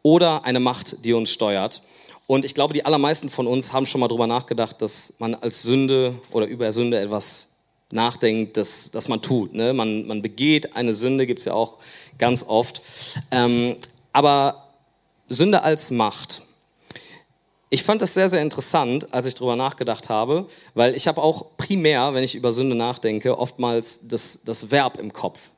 oder 0.01 0.44
eine 0.44 0.60
Macht, 0.60 1.06
die 1.06 1.13
uns 1.13 1.30
steuert. 1.30 1.84
Und 2.25 2.46
ich 2.46 2.56
glaube, 2.56 2.74
die 2.74 2.84
allermeisten 2.84 3.30
von 3.30 3.46
uns 3.46 3.74
haben 3.74 3.86
schon 3.86 4.01
mal 4.01 4.08
darüber 4.08 4.25
nachgedacht, 4.25 4.82
dass 4.82 5.13
man 5.20 5.36
als 5.36 5.62
Sünde 5.62 6.16
oder 6.32 6.48
über 6.48 6.74
Sünde 6.74 7.00
etwas 7.00 7.50
nachdenkt, 7.93 8.57
dass, 8.57 8.91
dass 8.91 9.07
man 9.07 9.21
tut. 9.21 9.53
Ne? 9.53 9.74
Man, 9.74 10.07
man 10.07 10.21
begeht 10.21 10.75
eine 10.75 10.93
Sünde, 10.93 11.25
gibt 11.25 11.39
es 11.39 11.45
ja 11.45 11.53
auch 11.53 11.79
ganz 12.17 12.43
oft. 12.43 12.81
Ähm, 13.31 13.75
aber 14.13 14.69
Sünde 15.27 15.63
als 15.63 15.91
Macht. 15.91 16.43
Ich 17.69 17.83
fand 17.83 18.01
das 18.01 18.13
sehr, 18.13 18.27
sehr 18.27 18.41
interessant, 18.41 19.13
als 19.13 19.25
ich 19.25 19.36
darüber 19.36 19.55
nachgedacht 19.55 20.10
habe, 20.10 20.45
weil 20.74 20.93
ich 20.93 21.07
habe 21.07 21.21
auch 21.21 21.55
primär, 21.55 22.13
wenn 22.13 22.24
ich 22.24 22.36
über 22.36 22.51
Sünde 22.51 22.75
nachdenke, 22.75 23.38
oftmals 23.38 24.10
das, 24.10 24.43
das 24.43 24.71
Verb 24.71 25.00
im 25.00 25.13
Kopf, 25.13 25.51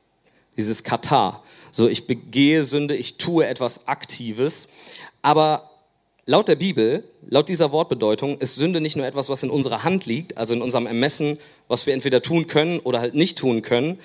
dieses 0.56 0.84
Katar. 0.84 1.42
So, 1.72 1.88
ich 1.88 2.06
begehe 2.06 2.64
Sünde, 2.64 2.94
ich 2.94 3.16
tue 3.18 3.44
etwas 3.44 3.88
Aktives, 3.88 4.68
aber 5.22 5.70
Laut 6.26 6.48
der 6.48 6.56
Bibel, 6.56 7.04
laut 7.28 7.50
dieser 7.50 7.70
Wortbedeutung, 7.70 8.38
ist 8.38 8.54
Sünde 8.54 8.80
nicht 8.80 8.96
nur 8.96 9.04
etwas, 9.04 9.28
was 9.28 9.42
in 9.42 9.50
unserer 9.50 9.84
Hand 9.84 10.06
liegt, 10.06 10.38
also 10.38 10.54
in 10.54 10.62
unserem 10.62 10.86
Ermessen, 10.86 11.38
was 11.68 11.86
wir 11.86 11.92
entweder 11.92 12.22
tun 12.22 12.46
können 12.46 12.80
oder 12.80 13.00
halt 13.00 13.14
nicht 13.14 13.36
tun 13.36 13.60
können, 13.60 13.98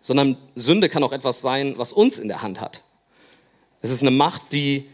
sondern 0.00 0.36
Sünde 0.56 0.88
kann 0.88 1.04
auch 1.04 1.12
etwas 1.12 1.40
sein, 1.40 1.74
was 1.78 1.92
uns 1.92 2.18
in 2.18 2.26
der 2.26 2.42
Hand 2.42 2.60
hat. 2.60 2.82
Es 3.80 3.92
ist 3.92 4.02
eine 4.02 4.10
Macht, 4.10 4.52
die 4.52 4.88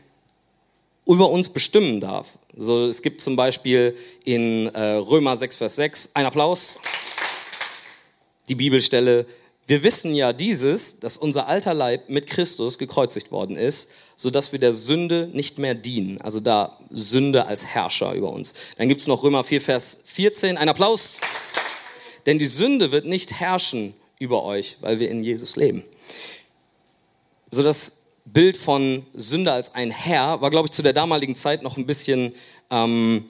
über 1.07 1.31
uns 1.31 1.49
bestimmen 1.49 2.01
darf. 2.01 2.39
So, 2.55 2.87
es 2.87 3.01
gibt 3.01 3.23
zum 3.23 3.35
Beispiel 3.35 3.97
in 4.25 4.67
äh, 4.67 4.97
Römer 4.97 5.37
6, 5.37 5.57
Vers 5.57 5.77
6, 5.77 6.11
ein 6.15 6.27
Applaus, 6.27 6.79
die 8.51 8.55
Bibelstelle, 8.55 9.25
wir 9.69 9.83
wissen 9.83 10.15
ja 10.15 10.33
dieses, 10.33 10.99
dass 10.99 11.19
unser 11.19 11.47
alter 11.47 11.75
Leib 11.75 12.09
mit 12.09 12.27
Christus 12.27 12.79
gekreuzigt 12.79 13.31
worden 13.31 13.55
ist, 13.55 13.93
sodass 14.17 14.51
wir 14.53 14.59
der 14.59 14.73
Sünde 14.73 15.29
nicht 15.35 15.59
mehr 15.59 15.75
dienen. 15.75 16.19
Also 16.23 16.41
da 16.41 16.79
Sünde 16.91 17.47
als 17.47 17.67
Herrscher 17.67 18.15
über 18.15 18.33
uns. 18.33 18.55
Dann 18.79 18.89
gibt 18.89 19.03
es 19.03 19.07
noch 19.07 19.23
Römer 19.23 19.45
4, 19.45 19.61
Vers 19.61 20.05
14. 20.07 20.57
Ein 20.57 20.71
Applaus. 20.71 21.21
Denn 22.25 22.39
die 22.39 22.47
Sünde 22.47 22.93
wird 22.93 23.05
nicht 23.05 23.41
herrschen 23.41 23.95
über 24.19 24.43
euch, 24.43 24.79
weil 24.81 25.01
wir 25.01 25.11
in 25.11 25.23
Jesus 25.23 25.57
leben. 25.57 25.85
So 27.51 27.63
das 27.63 28.07
Bild 28.25 28.57
von 28.57 29.05
Sünde 29.15 29.53
als 29.53 29.75
ein 29.75 29.91
Herr 29.91 30.41
war, 30.41 30.51
glaube 30.51 30.69
ich, 30.69 30.73
zu 30.73 30.83
der 30.83 30.95
damaligen 30.95 31.35
Zeit 31.35 31.63
noch 31.63 31.77
ein 31.77 31.87
bisschen 31.87 32.35
ähm, 32.71 33.27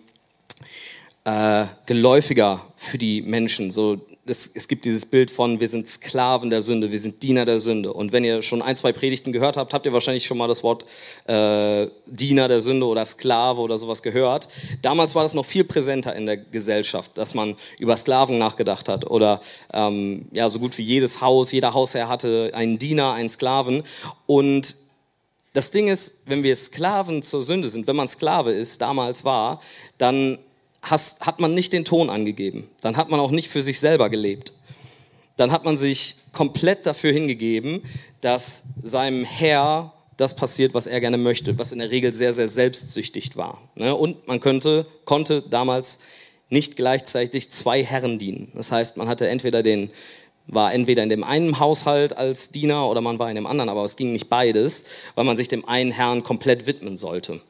äh, 1.25 1.67
geläufiger 1.87 2.65
für 2.77 2.97
die 2.97 3.23
Menschen. 3.23 3.73
So 3.73 4.01
es, 4.29 4.51
es, 4.55 4.69
gibt 4.69 4.85
dieses 4.85 5.07
Bild 5.07 5.31
von, 5.31 5.61
wir 5.61 5.69
sind 5.69 5.89
Sklaven 5.89 6.51
der 6.51 6.63
Sünde, 6.63 6.93
wir 6.93 6.99
sind 6.99 7.23
Diener 7.23 7.45
der 7.45 7.59
Sünde. 7.59 7.93
Und 7.93 8.13
wenn 8.13 8.25
ihr 8.25 8.43
schon 8.43 8.63
ein, 8.63 8.77
zwei 8.77 8.93
Predigten 8.93 9.33
gehört 9.33 9.57
habt, 9.57 9.73
habt 9.73 9.87
ihr 9.87 9.93
wahrscheinlich 9.93 10.27
schon 10.27 10.39
mal 10.39 10.49
das 10.49 10.63
Wort 10.63 10.85
äh, 11.27 11.89
Diener 12.07 12.49
der 12.49 12.61
Sünde 12.61 12.87
oder 12.87 13.05
Sklave 13.05 13.61
oder 13.61 13.79
sowas 13.79 14.03
gehört. 14.03 14.49
Damals 14.83 15.15
war 15.15 15.23
das 15.23 15.35
noch 15.35 15.45
viel 15.45 15.65
präsenter 15.65 16.15
in 16.15 16.27
der 16.27 16.37
Gesellschaft, 16.37 17.17
dass 17.17 17.35
man 17.35 17.57
über 17.79 17.97
Sklaven 17.97 18.39
nachgedacht 18.39 18.89
hat. 18.89 19.11
Oder 19.11 19.41
ähm, 19.73 20.27
ja, 20.33 20.49
so 20.51 20.59
gut 20.59 20.77
wie 20.79 20.83
jedes 20.83 21.21
Haus, 21.21 21.53
jeder 21.53 21.75
Hausherr 21.75 22.09
hatte 22.09 22.51
einen 22.55 22.79
Diener, 22.79 23.13
einen 23.13 23.31
Sklaven. 23.31 23.83
Und 24.27 24.77
das 25.53 25.71
Ding 25.71 25.89
ist, 25.89 26.23
wenn 26.27 26.43
wir 26.43 26.55
Sklaven 26.55 27.23
zur 27.23 27.43
Sünde 27.43 27.69
sind, 27.69 27.87
wenn 27.87 27.97
man 27.97 28.09
Sklave 28.09 28.53
ist, 28.53 28.81
damals 28.81 29.25
war, 29.25 29.61
dann 29.97 30.39
hast, 30.83 31.27
hat 31.27 31.41
man 31.41 31.55
nicht 31.55 31.73
den 31.73 31.85
Ton 31.85 32.11
angegeben. 32.11 32.69
Dann 32.81 32.97
hat 32.97 33.11
man 33.11 33.21
auch 33.21 33.31
nicht 33.31 33.49
für 33.49 33.63
sich 33.63 33.81
selber 33.81 34.11
gelebt. 34.11 34.53
Dann 35.37 35.53
hat 35.53 35.65
man 35.65 35.77
sich 35.77 36.17
komplett 36.33 36.87
dafür 36.87 37.13
hingegeben, 37.13 37.83
dass 38.21 38.65
seinem 38.83 39.25
Herr 39.25 39.93
das 40.17 40.35
passiert, 40.35 40.75
was 40.75 40.87
er 40.87 41.01
gerne 41.01 41.17
möchte, 41.17 41.59
was 41.59 41.71
in 41.71 41.79
der 41.79 41.93
Regel 41.93 42.13
sehr, 42.13 42.33
sehr 42.33 42.49
selbstsüchtig 42.49 43.37
war. 43.37 43.63
Ne? 43.77 43.95
Und 43.95 44.27
man 44.27 44.41
könnte, 44.41 44.85
konnte 45.05 45.43
damals 45.43 46.01
nicht 46.51 46.77
gleichzeitig 46.77 47.51
zwei 47.51 47.85
Herren 47.85 48.19
dienen. 48.19 48.51
Das 48.55 48.73
heißt, 48.73 48.97
man 48.97 49.09
hatte 49.09 49.29
entweder 49.29 49.63
den, 49.63 49.91
war 50.49 50.73
entweder 50.73 51.05
in 51.05 51.09
dem 51.09 51.23
einen 51.23 51.61
Haushalt 51.61 52.17
als 52.17 52.51
Diener 52.51 52.89
oder 52.89 53.01
man 53.01 53.21
war 53.21 53.29
in 53.29 53.37
dem 53.37 53.47
anderen, 53.47 53.69
aber 53.69 53.85
es 53.85 53.97
ging 53.97 54.13
nicht 54.13 54.29
beides, 54.29 54.87
weil 55.15 55.25
man 55.25 55.37
sich 55.37 55.47
dem 55.47 55.69
einen 55.69 55.93
Herrn 55.93 56.25
komplett 56.25 56.67
widmen 56.67 56.97
sollte. 56.97 57.41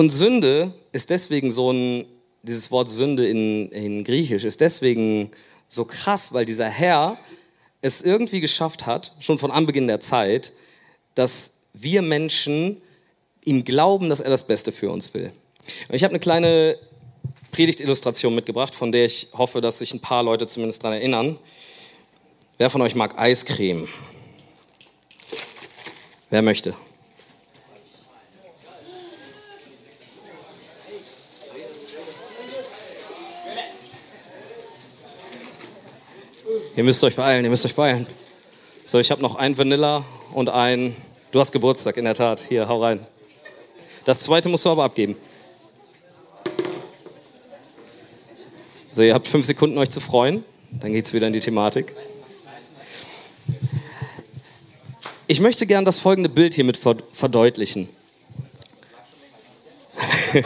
Und 0.00 0.08
Sünde 0.08 0.72
ist 0.92 1.10
deswegen 1.10 1.50
so 1.50 1.70
ein, 1.74 2.06
dieses 2.42 2.70
Wort 2.70 2.88
Sünde 2.88 3.28
in, 3.28 3.70
in 3.70 4.02
Griechisch 4.02 4.44
ist 4.44 4.62
deswegen 4.62 5.30
so 5.68 5.84
krass, 5.84 6.32
weil 6.32 6.46
dieser 6.46 6.70
Herr 6.70 7.18
es 7.82 8.00
irgendwie 8.00 8.40
geschafft 8.40 8.86
hat, 8.86 9.12
schon 9.20 9.38
von 9.38 9.50
Anbeginn 9.50 9.88
der 9.88 10.00
Zeit, 10.00 10.54
dass 11.14 11.66
wir 11.74 12.00
Menschen 12.00 12.80
ihm 13.44 13.62
glauben, 13.62 14.08
dass 14.08 14.20
er 14.20 14.30
das 14.30 14.46
Beste 14.46 14.72
für 14.72 14.90
uns 14.90 15.12
will. 15.12 15.32
Und 15.90 15.94
ich 15.94 16.02
habe 16.02 16.12
eine 16.12 16.20
kleine 16.20 16.78
Predigtillustration 17.52 18.34
mitgebracht, 18.34 18.74
von 18.74 18.92
der 18.92 19.04
ich 19.04 19.28
hoffe, 19.34 19.60
dass 19.60 19.80
sich 19.80 19.92
ein 19.92 20.00
paar 20.00 20.22
Leute 20.22 20.46
zumindest 20.46 20.82
daran 20.82 20.96
erinnern. 20.96 21.38
Wer 22.56 22.70
von 22.70 22.80
euch 22.80 22.94
mag 22.94 23.18
Eiscreme? 23.18 23.86
Wer 26.30 26.40
möchte? 26.40 26.74
Ihr 36.80 36.84
müsst 36.84 37.04
euch 37.04 37.14
beeilen, 37.14 37.44
ihr 37.44 37.50
müsst 37.50 37.66
euch 37.66 37.74
beeilen. 37.74 38.06
So, 38.86 38.98
ich 38.98 39.10
habe 39.10 39.20
noch 39.20 39.34
ein 39.34 39.58
Vanilla 39.58 40.02
und 40.32 40.48
ein. 40.48 40.96
Du 41.30 41.38
hast 41.38 41.52
Geburtstag, 41.52 41.98
in 41.98 42.06
der 42.06 42.14
Tat. 42.14 42.40
Hier, 42.40 42.68
hau 42.68 42.78
rein. 42.78 43.06
Das 44.06 44.22
zweite 44.22 44.48
musst 44.48 44.64
du 44.64 44.70
aber 44.70 44.84
abgeben. 44.84 45.14
So, 48.90 49.02
ihr 49.02 49.12
habt 49.12 49.28
fünf 49.28 49.44
Sekunden, 49.44 49.76
euch 49.76 49.90
zu 49.90 50.00
freuen. 50.00 50.42
Dann 50.70 50.94
geht 50.94 51.04
es 51.04 51.12
wieder 51.12 51.26
in 51.26 51.34
die 51.34 51.40
Thematik. 51.40 51.94
Ich 55.26 55.40
möchte 55.40 55.66
gern 55.66 55.84
das 55.84 55.98
folgende 55.98 56.30
Bild 56.30 56.54
hiermit 56.54 56.78
verdeutlichen. 56.78 57.90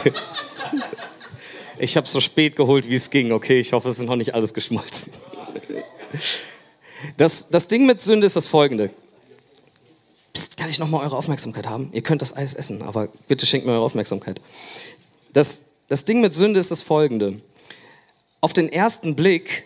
ich 1.79 1.95
habe 1.95 2.05
es 2.05 2.11
so 2.11 2.19
spät 2.19 2.57
geholt, 2.57 2.89
wie 2.89 2.95
es 2.95 3.09
ging. 3.09 3.31
Okay, 3.31 3.57
ich 3.57 3.71
hoffe, 3.71 3.87
es 3.87 3.99
ist 3.99 4.05
noch 4.05 4.17
nicht 4.17 4.35
alles 4.35 4.53
geschmolzen. 4.53 5.13
Das, 7.17 7.49
das 7.49 7.67
Ding 7.67 7.85
mit 7.85 8.01
Sünde 8.01 8.25
ist 8.25 8.35
das 8.35 8.47
folgende. 8.47 8.89
Psst, 10.33 10.57
kann 10.57 10.69
ich 10.69 10.79
nochmal 10.79 11.03
eure 11.03 11.17
Aufmerksamkeit 11.17 11.67
haben? 11.67 11.89
Ihr 11.93 12.01
könnt 12.01 12.21
das 12.21 12.35
Eis 12.35 12.53
essen, 12.53 12.81
aber 12.81 13.09
bitte 13.27 13.45
schenkt 13.45 13.65
mir 13.65 13.73
eure 13.73 13.83
Aufmerksamkeit. 13.83 14.41
Das, 15.33 15.61
das 15.87 16.05
Ding 16.05 16.21
mit 16.21 16.33
Sünde 16.33 16.59
ist 16.59 16.71
das 16.71 16.81
folgende. 16.81 17.41
Auf 18.41 18.53
den 18.53 18.69
ersten 18.69 19.15
Blick 19.15 19.65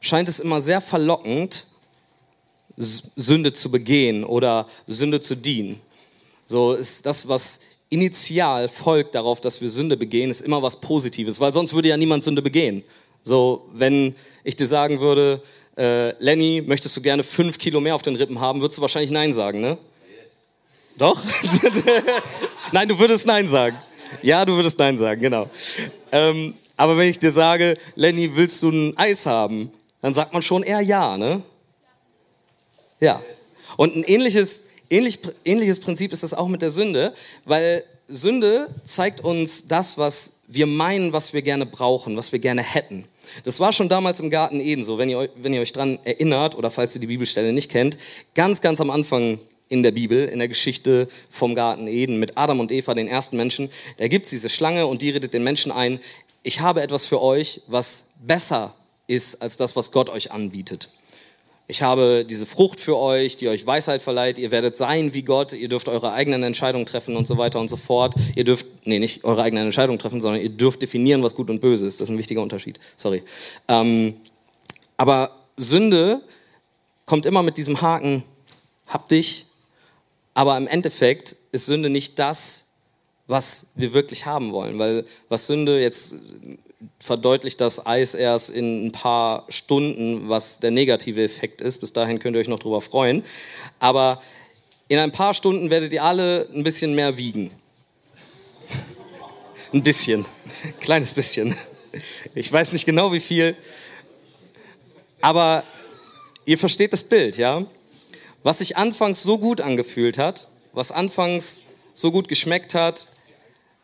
scheint 0.00 0.28
es 0.28 0.40
immer 0.40 0.60
sehr 0.60 0.80
verlockend, 0.80 1.66
Sünde 2.76 3.52
zu 3.52 3.70
begehen 3.70 4.24
oder 4.24 4.66
Sünde 4.86 5.20
zu 5.20 5.36
dienen. 5.36 5.80
So 6.46 6.72
ist 6.72 7.04
das, 7.06 7.28
was 7.28 7.60
initial 7.90 8.68
folgt 8.68 9.14
darauf, 9.14 9.40
dass 9.40 9.60
wir 9.60 9.68
Sünde 9.68 9.96
begehen, 9.96 10.30
ist 10.30 10.40
immer 10.40 10.62
was 10.62 10.80
Positives, 10.80 11.40
weil 11.40 11.52
sonst 11.52 11.74
würde 11.74 11.88
ja 11.88 11.96
niemand 11.96 12.22
Sünde 12.22 12.40
begehen. 12.40 12.82
So, 13.22 13.68
wenn 13.74 14.14
ich 14.44 14.56
dir 14.56 14.66
sagen 14.66 15.00
würde, 15.00 15.42
äh, 15.76 16.10
Lenny, 16.22 16.62
möchtest 16.66 16.96
du 16.96 17.02
gerne 17.02 17.22
fünf 17.22 17.58
Kilo 17.58 17.80
mehr 17.80 17.94
auf 17.94 18.02
den 18.02 18.16
Rippen 18.16 18.40
haben, 18.40 18.60
würdest 18.60 18.78
du 18.78 18.82
wahrscheinlich 18.82 19.10
Nein 19.10 19.32
sagen, 19.32 19.60
ne? 19.60 19.78
Yes. 20.22 20.42
Doch? 20.98 21.22
Nein, 22.72 22.88
du 22.88 22.98
würdest 22.98 23.26
Nein 23.26 23.48
sagen. 23.48 23.78
Ja, 24.22 24.44
du 24.44 24.54
würdest 24.54 24.78
Nein 24.78 24.98
sagen, 24.98 25.20
genau. 25.20 25.48
Ähm, 26.12 26.54
aber 26.76 26.96
wenn 26.96 27.08
ich 27.08 27.18
dir 27.18 27.30
sage, 27.30 27.76
Lenny, 27.94 28.36
willst 28.36 28.62
du 28.62 28.70
ein 28.70 28.96
Eis 28.96 29.26
haben, 29.26 29.70
dann 30.00 30.14
sagt 30.14 30.32
man 30.32 30.42
schon 30.42 30.62
eher 30.62 30.80
Ja, 30.80 31.16
ne? 31.16 31.42
Ja. 33.00 33.22
Und 33.76 33.96
ein 33.96 34.04
ähnliches, 34.04 34.64
ähnlich, 34.90 35.20
ähnliches 35.44 35.80
Prinzip 35.80 36.12
ist 36.12 36.22
das 36.22 36.34
auch 36.34 36.48
mit 36.48 36.62
der 36.62 36.70
Sünde, 36.70 37.14
weil 37.44 37.84
Sünde 38.08 38.68
zeigt 38.84 39.22
uns 39.22 39.68
das, 39.68 39.96
was 39.96 40.40
wir 40.48 40.66
meinen, 40.66 41.12
was 41.12 41.32
wir 41.32 41.42
gerne 41.42 41.64
brauchen, 41.64 42.16
was 42.16 42.32
wir 42.32 42.38
gerne 42.38 42.62
hätten. 42.62 43.06
Das 43.44 43.60
war 43.60 43.72
schon 43.72 43.88
damals 43.88 44.20
im 44.20 44.30
Garten 44.30 44.60
Eden 44.60 44.82
so, 44.82 44.98
wenn 44.98 45.08
ihr, 45.08 45.28
wenn 45.36 45.52
ihr 45.52 45.60
euch 45.60 45.72
dran 45.72 45.98
erinnert 46.04 46.56
oder 46.56 46.70
falls 46.70 46.94
ihr 46.94 47.00
die 47.00 47.06
Bibelstelle 47.06 47.52
nicht 47.52 47.70
kennt. 47.70 47.98
Ganz, 48.34 48.60
ganz 48.60 48.80
am 48.80 48.90
Anfang 48.90 49.40
in 49.68 49.82
der 49.82 49.92
Bibel, 49.92 50.26
in 50.26 50.38
der 50.38 50.48
Geschichte 50.48 51.08
vom 51.30 51.54
Garten 51.54 51.86
Eden 51.86 52.18
mit 52.18 52.36
Adam 52.36 52.60
und 52.60 52.72
Eva, 52.72 52.94
den 52.94 53.08
ersten 53.08 53.36
Menschen, 53.36 53.70
da 53.98 54.08
gibt 54.08 54.24
es 54.26 54.30
diese 54.30 54.48
Schlange 54.48 54.86
und 54.86 55.02
die 55.02 55.10
redet 55.10 55.32
den 55.32 55.44
Menschen 55.44 55.72
ein, 55.72 56.00
ich 56.42 56.60
habe 56.60 56.82
etwas 56.82 57.06
für 57.06 57.20
euch, 57.22 57.62
was 57.66 58.14
besser 58.26 58.74
ist 59.06 59.42
als 59.42 59.56
das, 59.56 59.76
was 59.76 59.92
Gott 59.92 60.10
euch 60.10 60.32
anbietet 60.32 60.88
ich 61.70 61.82
habe 61.82 62.26
diese 62.28 62.44
Frucht 62.46 62.80
für 62.80 62.98
euch, 62.98 63.36
die 63.36 63.48
euch 63.48 63.64
Weisheit 63.64 64.02
verleiht, 64.02 64.38
ihr 64.38 64.50
werdet 64.50 64.76
sein 64.76 65.14
wie 65.14 65.22
Gott, 65.22 65.52
ihr 65.52 65.68
dürft 65.68 65.88
eure 65.88 66.12
eigenen 66.12 66.42
Entscheidungen 66.42 66.84
treffen 66.84 67.16
und 67.16 67.26
so 67.26 67.38
weiter 67.38 67.60
und 67.60 67.68
so 67.68 67.76
fort. 67.76 68.14
Ihr 68.34 68.44
dürft, 68.44 68.66
nee, 68.84 68.98
nicht 68.98 69.24
eure 69.24 69.42
eigenen 69.42 69.66
Entscheidungen 69.66 69.98
treffen, 69.98 70.20
sondern 70.20 70.42
ihr 70.42 70.50
dürft 70.50 70.82
definieren, 70.82 71.22
was 71.22 71.34
gut 71.34 71.48
und 71.48 71.60
böse 71.60 71.86
ist. 71.86 72.00
Das 72.00 72.08
ist 72.08 72.14
ein 72.14 72.18
wichtiger 72.18 72.42
Unterschied. 72.42 72.80
Sorry. 72.96 73.22
Ähm, 73.68 74.16
aber 74.96 75.30
Sünde 75.56 76.20
kommt 77.06 77.24
immer 77.24 77.42
mit 77.42 77.56
diesem 77.56 77.80
Haken, 77.80 78.24
hab 78.86 79.08
dich, 79.08 79.46
Aber 80.34 80.56
im 80.56 80.66
Endeffekt 80.66 81.36
ist 81.52 81.66
Sünde 81.66 81.90
nicht 81.90 82.18
das, 82.18 82.70
was 83.26 83.72
wir 83.76 83.92
wirklich 83.94 84.26
haben 84.26 84.52
wollen. 84.52 84.78
Weil 84.78 85.04
was 85.28 85.46
Sünde 85.46 85.80
jetzt 85.80 86.16
verdeutlicht 86.98 87.60
das 87.60 87.86
Eis 87.86 88.14
erst 88.14 88.50
in 88.50 88.86
ein 88.86 88.92
paar 88.92 89.46
Stunden, 89.48 90.28
was 90.28 90.60
der 90.60 90.70
negative 90.70 91.22
Effekt 91.22 91.60
ist. 91.60 91.78
Bis 91.78 91.92
dahin 91.92 92.18
könnt 92.18 92.36
ihr 92.36 92.40
euch 92.40 92.48
noch 92.48 92.58
drüber 92.58 92.80
freuen. 92.80 93.22
Aber 93.78 94.22
in 94.88 94.98
ein 94.98 95.12
paar 95.12 95.34
Stunden 95.34 95.70
werdet 95.70 95.92
ihr 95.92 96.02
alle 96.02 96.48
ein 96.54 96.64
bisschen 96.64 96.94
mehr 96.94 97.16
wiegen. 97.16 97.50
ein 99.72 99.82
bisschen, 99.82 100.24
ein 100.64 100.76
kleines 100.80 101.12
bisschen. 101.12 101.54
Ich 102.34 102.50
weiß 102.50 102.72
nicht 102.72 102.86
genau 102.86 103.12
wie 103.12 103.20
viel, 103.20 103.56
aber 105.20 105.64
ihr 106.44 106.58
versteht 106.58 106.92
das 106.92 107.04
Bild, 107.04 107.36
ja? 107.36 107.64
Was 108.42 108.58
sich 108.58 108.76
anfangs 108.76 109.22
so 109.22 109.38
gut 109.38 109.60
angefühlt 109.60 110.16
hat, 110.16 110.48
was 110.72 110.92
anfangs 110.92 111.64
so 111.92 112.10
gut 112.10 112.28
geschmeckt 112.28 112.74
hat, 112.74 113.06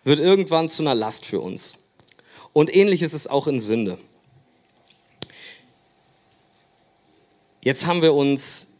wird 0.04 0.18
irgendwann 0.18 0.68
zu 0.68 0.82
einer 0.82 0.94
Last 0.94 1.26
für 1.26 1.40
uns. 1.40 1.85
Und 2.56 2.74
ähnlich 2.74 3.02
ist 3.02 3.12
es 3.12 3.26
auch 3.26 3.48
in 3.48 3.60
Sünde. 3.60 3.98
Jetzt 7.60 7.84
haben 7.84 8.00
wir 8.00 8.14
uns 8.14 8.78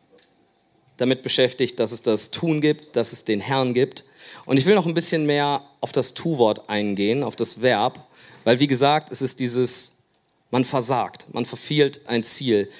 damit 0.97 1.23
beschäftigt, 1.23 1.78
dass 1.78 1.92
es 1.92 2.00
das 2.00 2.30
Tun 2.30 2.62
gibt, 2.62 2.97
dass 2.97 3.12
es 3.12 3.26
den 3.26 3.38
Herrn 3.38 3.75
gibt. 3.75 4.06
Und 4.47 4.56
ich 4.56 4.64
will 4.64 4.76
noch 4.76 4.87
ein 4.87 4.95
bisschen 4.95 5.26
mehr 5.26 5.62
auf 5.83 5.92
das 5.92 6.14
Tu-Wort 6.14 6.71
eingehen, 6.71 7.23
auf 7.23 7.37
das 7.37 7.61
Verb, 7.61 8.02
weil 8.45 8.61
wie 8.61 8.66
gesagt, 8.66 9.12
es 9.12 9.21
ist 9.21 9.40
dieses, 9.40 10.04
man 10.50 10.64
versagt, 10.64 11.35
man 11.35 11.45
verfehlt 11.45 12.00
ein 12.06 12.23
Ziel. 12.23 12.71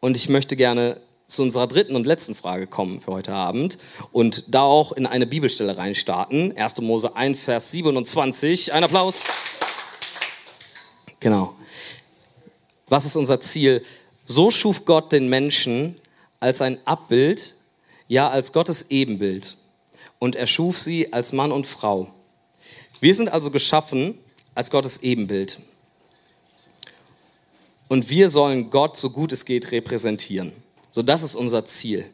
Und 0.00 0.16
ich 0.16 0.30
möchte 0.30 0.56
gerne 0.56 1.02
zu 1.26 1.42
unserer 1.42 1.66
dritten 1.66 1.96
und 1.96 2.06
letzten 2.06 2.34
Frage 2.34 2.66
kommen 2.66 3.02
für 3.02 3.12
heute 3.12 3.34
Abend 3.34 3.76
und 4.10 4.54
da 4.54 4.62
auch 4.62 4.92
in 4.92 5.04
eine 5.04 5.26
Bibelstelle 5.26 5.76
reinstarten. 5.76 6.56
1. 6.56 6.80
Mose 6.80 7.14
1, 7.14 7.38
Vers 7.38 7.72
27. 7.72 8.72
Ein 8.72 8.84
Applaus. 8.84 9.24
Genau. 11.24 11.54
Was 12.86 13.06
ist 13.06 13.16
unser 13.16 13.40
Ziel? 13.40 13.82
So 14.26 14.50
schuf 14.50 14.84
Gott 14.84 15.10
den 15.10 15.30
Menschen 15.30 15.96
als 16.38 16.60
ein 16.60 16.76
Abbild, 16.86 17.54
ja 18.08 18.28
als 18.28 18.52
Gottes 18.52 18.90
Ebenbild. 18.90 19.56
Und 20.18 20.36
er 20.36 20.46
schuf 20.46 20.78
sie 20.78 21.14
als 21.14 21.32
Mann 21.32 21.50
und 21.50 21.66
Frau. 21.66 22.10
Wir 23.00 23.14
sind 23.14 23.30
also 23.30 23.50
geschaffen 23.50 24.18
als 24.54 24.70
Gottes 24.70 25.02
Ebenbild. 25.02 25.60
Und 27.88 28.10
wir 28.10 28.28
sollen 28.28 28.68
Gott 28.68 28.98
so 28.98 29.08
gut 29.08 29.32
es 29.32 29.46
geht 29.46 29.72
repräsentieren. 29.72 30.52
So, 30.90 31.02
das 31.02 31.22
ist 31.22 31.36
unser 31.36 31.64
Ziel. 31.64 32.04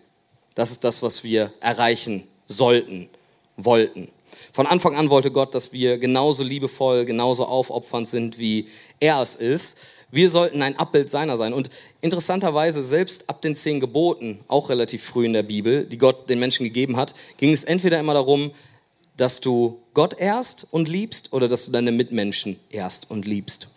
Das 0.55 0.71
ist 0.71 0.85
das, 0.85 1.02
was 1.02 1.25
wir 1.25 1.52
erreichen 1.59 2.29
sollten, 2.47 3.09
wollten. 3.57 4.07
Von 4.53 4.67
Anfang 4.67 4.97
an 4.97 5.11
wollte 5.11 5.31
Gott, 5.31 5.55
dass 5.55 5.73
wir 5.73 5.99
genauso 5.99 6.45
liebevoll, 6.45 7.05
genauso 7.05 7.47
aufopfernd 7.47 8.09
sind, 8.09 8.39
wie 8.39 8.69
er 8.99 9.21
es 9.21 9.37
ist. 9.37 9.81
Wir 10.11 10.29
sollten 10.29 10.63
ein 10.63 10.79
Abbild 10.79 11.09
seiner 11.09 11.37
sein. 11.37 11.53
Und 11.53 11.71
interessanterweise, 12.01 12.83
selbst 12.83 13.29
ab 13.29 13.43
den 13.43 13.55
zehn 13.55 13.81
Geboten, 13.81 14.41
auch 14.49 14.69
relativ 14.69 15.05
früh 15.05 15.27
in 15.27 15.33
der 15.33 15.45
Bibel, 15.45 15.85
die 15.85 15.99
Gott 15.99 16.29
den 16.29 16.41
Menschen 16.41 16.65
gegeben 16.65 16.97
hat, 16.97 17.15
ging 17.37 17.53
es 17.53 17.65
entweder 17.65 18.01
immer 18.01 18.15
darum, 18.15 18.51
dass 19.17 19.41
du 19.41 19.79
Gott 19.95 20.19
ehrst 20.19 20.67
und 20.71 20.89
liebst 20.89 21.33
oder 21.33 21.47
dass 21.47 21.67
du 21.67 21.73
deine 21.73 21.93
Mitmenschen 21.93 22.59
ehrst 22.71 23.11
und 23.11 23.27
liebst. 23.27 23.69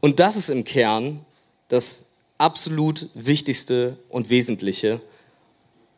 Und 0.00 0.18
das 0.18 0.36
ist 0.36 0.48
im 0.48 0.64
Kern 0.64 1.24
das 1.68 2.10
absolut 2.38 3.08
Wichtigste 3.14 3.96
und 4.08 4.30
Wesentliche, 4.30 5.00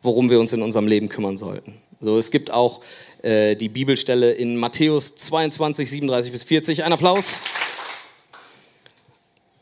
worum 0.03 0.31
wir 0.31 0.41
uns 0.41 0.53
in 0.53 0.63
unserem 0.63 0.87
Leben 0.87 1.09
kümmern 1.09 1.37
sollten. 1.37 1.75
So, 2.07 2.19
es 2.19 2.31
gibt 2.31 2.53
auch 2.53 2.83
äh, 3.23 3.57
die 3.57 3.69
Bibelstelle 3.69 4.31
in 4.31 4.57
Matthäus 4.59 5.17
22, 5.17 5.91
37 5.91 6.31
bis 6.31 6.45
40. 6.45 6.85
Ein 6.85 6.93
Applaus. 6.93 7.41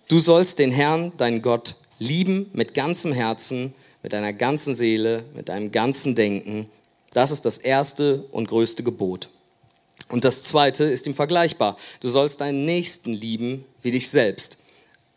Du 0.08 0.18
sollst 0.18 0.58
den 0.58 0.70
Herrn, 0.70 1.12
deinen 1.16 1.40
Gott, 1.40 1.76
lieben 1.98 2.50
mit 2.52 2.74
ganzem 2.74 3.14
Herzen, 3.14 3.72
mit 4.02 4.12
deiner 4.12 4.34
ganzen 4.34 4.74
Seele, 4.74 5.24
mit 5.34 5.48
deinem 5.48 5.72
ganzen 5.72 6.16
Denken. 6.16 6.68
Das 7.14 7.30
ist 7.30 7.46
das 7.46 7.56
erste 7.56 8.24
und 8.30 8.46
größte 8.46 8.82
Gebot. 8.82 9.30
Und 10.10 10.26
das 10.26 10.42
zweite 10.42 10.84
ist 10.84 11.06
ihm 11.06 11.14
vergleichbar. 11.14 11.78
Du 12.00 12.10
sollst 12.10 12.42
deinen 12.42 12.66
Nächsten 12.66 13.14
lieben 13.14 13.64
wie 13.80 13.92
dich 13.92 14.10
selbst. 14.10 14.58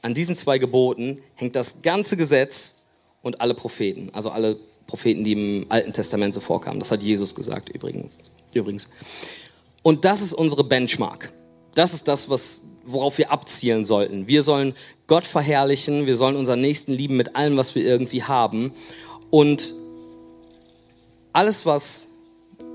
An 0.01 0.13
diesen 0.13 0.37
zwei 0.37 0.59
Geboten 0.59 1.21
hängt 1.35 1.57
das 1.57 1.81
ganze 1.81 2.15
Gesetz 2.15 2.83
und 3.21 3.41
alle 3.41 3.53
Propheten, 3.53 4.11
also 4.13 4.29
alle 4.29 4.57
Propheten, 4.87 5.23
die 5.23 5.33
im 5.33 5.65
Alten 5.69 5.93
Testament 5.93 6.33
so 6.33 6.39
vorkamen. 6.39 6.79
Das 6.79 6.91
hat 6.91 7.03
Jesus 7.03 7.35
gesagt 7.35 7.69
übrigens. 7.69 8.89
Und 9.83 10.05
das 10.05 10.21
ist 10.21 10.33
unsere 10.33 10.63
Benchmark. 10.63 11.31
Das 11.75 11.93
ist 11.93 12.07
das, 12.07 12.29
was, 12.29 12.63
worauf 12.85 13.17
wir 13.19 13.31
abzielen 13.31 13.85
sollten. 13.85 14.27
Wir 14.27 14.41
sollen 14.41 14.73
Gott 15.05 15.25
verherrlichen, 15.25 16.07
wir 16.07 16.15
sollen 16.15 16.35
unseren 16.35 16.61
Nächsten 16.61 16.91
lieben 16.93 17.17
mit 17.17 17.35
allem, 17.35 17.55
was 17.57 17.75
wir 17.75 17.85
irgendwie 17.85 18.23
haben. 18.23 18.73
Und 19.29 19.73
alles, 21.33 21.65
was 21.65 22.07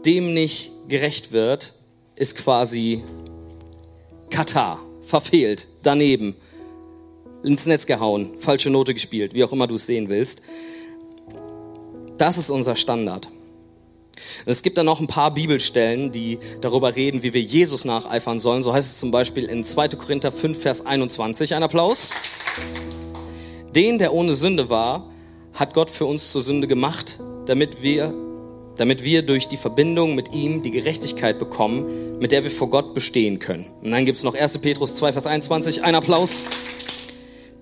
dem 0.04 0.34
nicht 0.34 0.70
gerecht 0.88 1.32
wird, 1.32 1.74
ist 2.14 2.36
quasi 2.36 3.02
Katar, 4.30 4.78
verfehlt, 5.02 5.66
daneben, 5.82 6.36
ins 7.42 7.66
Netz 7.66 7.86
gehauen, 7.86 8.34
falsche 8.38 8.70
Note 8.70 8.94
gespielt, 8.94 9.34
wie 9.34 9.42
auch 9.42 9.52
immer 9.52 9.66
du 9.66 9.74
es 9.74 9.86
sehen 9.86 10.08
willst. 10.08 10.44
Das 12.18 12.38
ist 12.38 12.50
unser 12.50 12.76
Standard. 12.76 13.28
Es 14.46 14.62
gibt 14.62 14.78
dann 14.78 14.86
noch 14.86 15.00
ein 15.00 15.06
paar 15.06 15.32
Bibelstellen, 15.32 16.10
die 16.12 16.38
darüber 16.60 16.94
reden, 16.94 17.22
wie 17.22 17.34
wir 17.34 17.40
Jesus 17.40 17.84
nacheifern 17.84 18.38
sollen. 18.38 18.62
So 18.62 18.72
heißt 18.72 18.92
es 18.92 19.00
zum 19.00 19.10
Beispiel 19.10 19.44
in 19.44 19.64
2. 19.64 19.88
Korinther 19.88 20.32
5, 20.32 20.60
Vers 20.60 20.86
21. 20.86 21.54
Ein 21.54 21.62
Applaus. 21.62 22.10
Den, 23.74 23.98
der 23.98 24.12
ohne 24.12 24.34
Sünde 24.34 24.68
war, 24.68 25.10
hat 25.54 25.74
Gott 25.74 25.90
für 25.90 26.06
uns 26.06 26.32
zur 26.32 26.42
Sünde 26.42 26.66
gemacht, 26.66 27.18
damit 27.46 27.82
wir, 27.82 28.14
damit 28.76 29.02
wir 29.02 29.22
durch 29.22 29.48
die 29.48 29.56
Verbindung 29.56 30.14
mit 30.14 30.32
ihm 30.32 30.62
die 30.62 30.70
Gerechtigkeit 30.70 31.38
bekommen, 31.38 32.18
mit 32.18 32.32
der 32.32 32.44
wir 32.44 32.50
vor 32.50 32.70
Gott 32.70 32.94
bestehen 32.94 33.38
können. 33.38 33.66
Und 33.82 33.90
dann 33.90 34.04
gibt 34.04 34.18
es 34.18 34.24
noch 34.24 34.34
1. 34.34 34.58
Petrus 34.58 34.94
2, 34.94 35.12
Vers 35.12 35.26
21. 35.26 35.84
Ein 35.84 35.94
Applaus. 35.94 36.46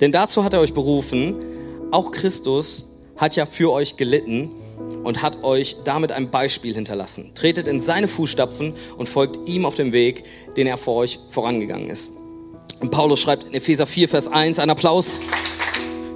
Denn 0.00 0.12
dazu 0.12 0.44
hat 0.44 0.52
er 0.52 0.60
euch 0.60 0.72
berufen, 0.72 1.36
auch 1.90 2.10
Christus 2.10 2.89
hat 3.20 3.37
ja 3.37 3.44
für 3.44 3.70
euch 3.70 3.96
gelitten 3.98 4.50
und 5.04 5.22
hat 5.22 5.44
euch 5.44 5.76
damit 5.85 6.11
ein 6.11 6.30
Beispiel 6.30 6.74
hinterlassen. 6.74 7.33
Tretet 7.35 7.68
in 7.68 7.80
seine 7.80 8.09
Fußstapfen 8.09 8.72
und 8.96 9.09
folgt 9.09 9.46
ihm 9.46 9.66
auf 9.66 9.74
dem 9.74 9.92
Weg, 9.92 10.24
den 10.56 10.66
er 10.66 10.78
vor 10.78 10.96
euch 10.96 11.18
vorangegangen 11.28 11.90
ist. 11.90 12.16
Und 12.80 12.90
Paulus 12.90 13.20
schreibt 13.20 13.44
in 13.44 13.52
Epheser 13.52 13.87
4, 13.87 14.09
Vers 14.09 14.28
1, 14.28 14.59
ein 14.59 14.70
Applaus. 14.70 15.20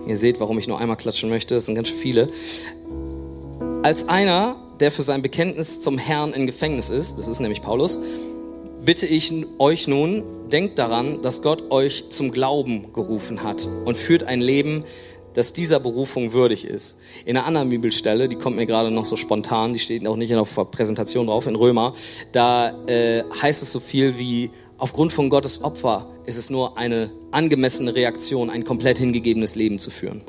Ihr 0.07 0.17
seht, 0.17 0.41
warum 0.41 0.59
ich 0.59 0.67
nur 0.67 0.81
einmal 0.81 0.97
klatschen 0.97 1.29
möchte, 1.29 1.55
das 1.55 1.67
sind 1.67 1.75
ganz 1.75 1.89
schön 1.89 1.99
viele. 1.99 2.29
Als 3.83 4.09
einer, 4.09 4.57
der 4.81 4.91
für 4.91 5.03
sein 5.03 5.21
Bekenntnis 5.21 5.81
zum 5.81 5.99
Herrn 5.99 6.33
in 6.33 6.47
Gefängnis 6.47 6.89
ist, 6.89 7.19
das 7.19 7.29
ist 7.29 7.41
nämlich 7.41 7.61
Paulus, 7.61 8.01
bitte 8.83 9.07
ich 9.07 9.31
euch 9.59 9.89
nun, 9.89 10.25
denkt 10.51 10.79
daran, 10.79 11.21
dass 11.23 11.43
Gott 11.43 11.71
euch 11.71 12.11
zum 12.11 12.33
Glauben 12.33 12.93
gerufen 12.93 13.43
hat 13.43 13.67
und 13.85 13.97
führt 13.97 14.25
ein 14.25 14.41
Leben, 14.41 14.85
das 15.35 15.53
dieser 15.53 15.81
Berufung 15.81 16.33
würdig 16.33 16.65
ist. 16.65 17.01
In 17.25 17.37
einer 17.37 17.47
anderen 17.47 17.69
Bibelstelle, 17.69 18.29
die 18.29 18.37
kommt 18.37 18.57
mir 18.57 18.67
gerade 18.67 18.91
noch 18.91 19.05
so 19.05 19.17
spontan, 19.17 19.73
die 19.73 19.79
steht 19.79 20.07
auch 20.07 20.17
nicht 20.17 20.31
in 20.31 20.37
der 20.37 20.65
Präsentation 20.65 21.27
drauf, 21.27 21.47
in 21.47 21.57
Römer, 21.57 21.93
da 22.33 22.71
äh, 22.87 23.25
heißt 23.43 23.63
es 23.63 23.73
so 23.73 23.81
viel 23.81 24.19
wie, 24.19 24.51
aufgrund 24.79 25.13
von 25.13 25.29
Gottes 25.29 25.63
Opfer 25.63 26.07
ist 26.27 26.39
es 26.39 26.51
nur 26.51 26.79
eine 26.79 27.11
angemessene 27.33 27.95
Reaktion, 27.95 28.49
ein 28.49 28.65
komplett 28.65 28.99
hingegebenes 28.99 29.55
Leben 29.55 29.79
zu 29.79 29.91
führen. 29.91 30.23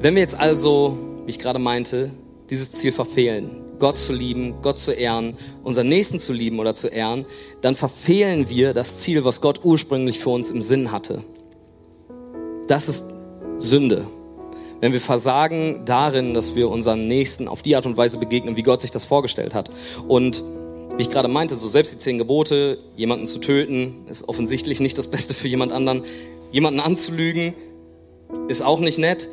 Wenn 0.00 0.14
wir 0.14 0.22
jetzt 0.22 0.38
also, 0.38 0.98
wie 1.26 1.30
ich 1.30 1.38
gerade 1.38 1.58
meinte, 1.58 2.10
dieses 2.50 2.72
Ziel 2.72 2.90
verfehlen, 2.90 3.61
Gott 3.82 3.98
zu 3.98 4.12
lieben, 4.12 4.62
Gott 4.62 4.78
zu 4.78 4.92
ehren, 4.92 5.36
unseren 5.64 5.88
Nächsten 5.88 6.20
zu 6.20 6.32
lieben 6.32 6.60
oder 6.60 6.72
zu 6.72 6.86
ehren, 6.86 7.26
dann 7.62 7.74
verfehlen 7.74 8.48
wir 8.48 8.74
das 8.74 8.98
Ziel, 8.98 9.24
was 9.24 9.40
Gott 9.40 9.64
ursprünglich 9.64 10.20
für 10.20 10.30
uns 10.30 10.52
im 10.52 10.62
Sinn 10.62 10.92
hatte. 10.92 11.24
Das 12.68 12.88
ist 12.88 13.12
Sünde. 13.58 14.06
Wenn 14.80 14.92
wir 14.92 15.00
versagen 15.00 15.82
darin, 15.84 16.32
dass 16.32 16.54
wir 16.54 16.68
unseren 16.68 17.08
Nächsten 17.08 17.48
auf 17.48 17.60
die 17.60 17.74
Art 17.74 17.84
und 17.84 17.96
Weise 17.96 18.18
begegnen, 18.18 18.56
wie 18.56 18.62
Gott 18.62 18.80
sich 18.80 18.92
das 18.92 19.04
vorgestellt 19.04 19.52
hat. 19.52 19.68
Und 20.06 20.44
wie 20.96 21.02
ich 21.02 21.10
gerade 21.10 21.26
meinte, 21.26 21.56
so 21.56 21.66
selbst 21.66 21.92
die 21.92 21.98
zehn 21.98 22.18
Gebote, 22.18 22.78
jemanden 22.96 23.26
zu 23.26 23.40
töten, 23.40 24.06
ist 24.08 24.28
offensichtlich 24.28 24.78
nicht 24.78 24.96
das 24.96 25.08
Beste 25.08 25.34
für 25.34 25.48
jemand 25.48 25.72
anderen. 25.72 26.04
Jemanden 26.52 26.78
anzulügen, 26.78 27.52
ist 28.46 28.62
auch 28.62 28.78
nicht 28.78 28.98
nett. 28.98 29.28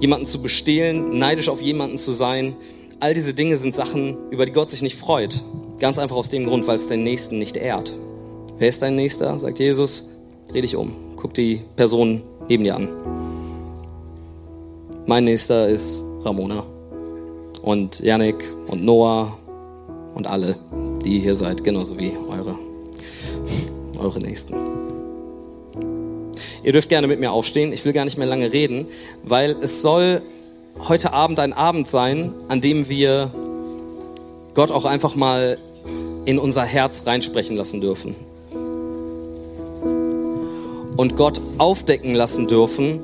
Jemanden 0.00 0.26
zu 0.26 0.42
bestehlen, 0.42 1.20
neidisch 1.20 1.48
auf 1.48 1.62
jemanden 1.62 1.98
zu 1.98 2.10
sein, 2.10 2.56
All 2.98 3.12
diese 3.12 3.34
Dinge 3.34 3.58
sind 3.58 3.74
Sachen, 3.74 4.30
über 4.30 4.46
die 4.46 4.52
Gott 4.52 4.70
sich 4.70 4.80
nicht 4.80 4.96
freut. 4.96 5.42
Ganz 5.78 5.98
einfach 5.98 6.16
aus 6.16 6.30
dem 6.30 6.46
Grund, 6.46 6.66
weil 6.66 6.78
es 6.78 6.86
deinen 6.86 7.04
Nächsten 7.04 7.38
nicht 7.38 7.56
ehrt. 7.58 7.92
Wer 8.58 8.68
ist 8.70 8.80
dein 8.80 8.94
Nächster? 8.94 9.38
sagt 9.38 9.58
Jesus. 9.58 10.12
Dreh 10.48 10.62
dich 10.62 10.76
um. 10.76 10.94
Guck 11.16 11.34
die 11.34 11.60
Person 11.76 12.22
neben 12.48 12.64
dir 12.64 12.74
an. 12.76 12.88
Mein 15.04 15.24
nächster 15.24 15.68
ist 15.68 16.04
Ramona 16.24 16.64
und 17.62 18.00
Yannick 18.00 18.42
und 18.66 18.82
Noah 18.82 19.36
und 20.14 20.26
alle, 20.26 20.56
die 21.04 21.20
hier 21.20 21.34
seid, 21.34 21.62
genauso 21.62 21.98
wie 21.98 22.12
eure, 22.28 22.56
eure 23.98 24.18
Nächsten. 24.20 24.54
Ihr 26.64 26.72
dürft 26.72 26.88
gerne 26.88 27.06
mit 27.06 27.20
mir 27.20 27.30
aufstehen. 27.30 27.72
Ich 27.72 27.84
will 27.84 27.92
gar 27.92 28.04
nicht 28.04 28.16
mehr 28.18 28.26
lange 28.26 28.52
reden, 28.52 28.88
weil 29.22 29.56
es 29.60 29.82
soll 29.82 30.22
heute 30.88 31.12
Abend 31.12 31.38
ein 31.38 31.52
Abend 31.52 31.88
sein, 31.88 32.32
an 32.48 32.60
dem 32.60 32.88
wir 32.88 33.30
Gott 34.54 34.70
auch 34.70 34.84
einfach 34.84 35.14
mal 35.14 35.58
in 36.24 36.38
unser 36.38 36.64
Herz 36.64 37.06
reinsprechen 37.06 37.56
lassen 37.56 37.80
dürfen. 37.80 38.14
Und 40.96 41.16
Gott 41.16 41.40
aufdecken 41.58 42.14
lassen 42.14 42.48
dürfen, 42.48 43.00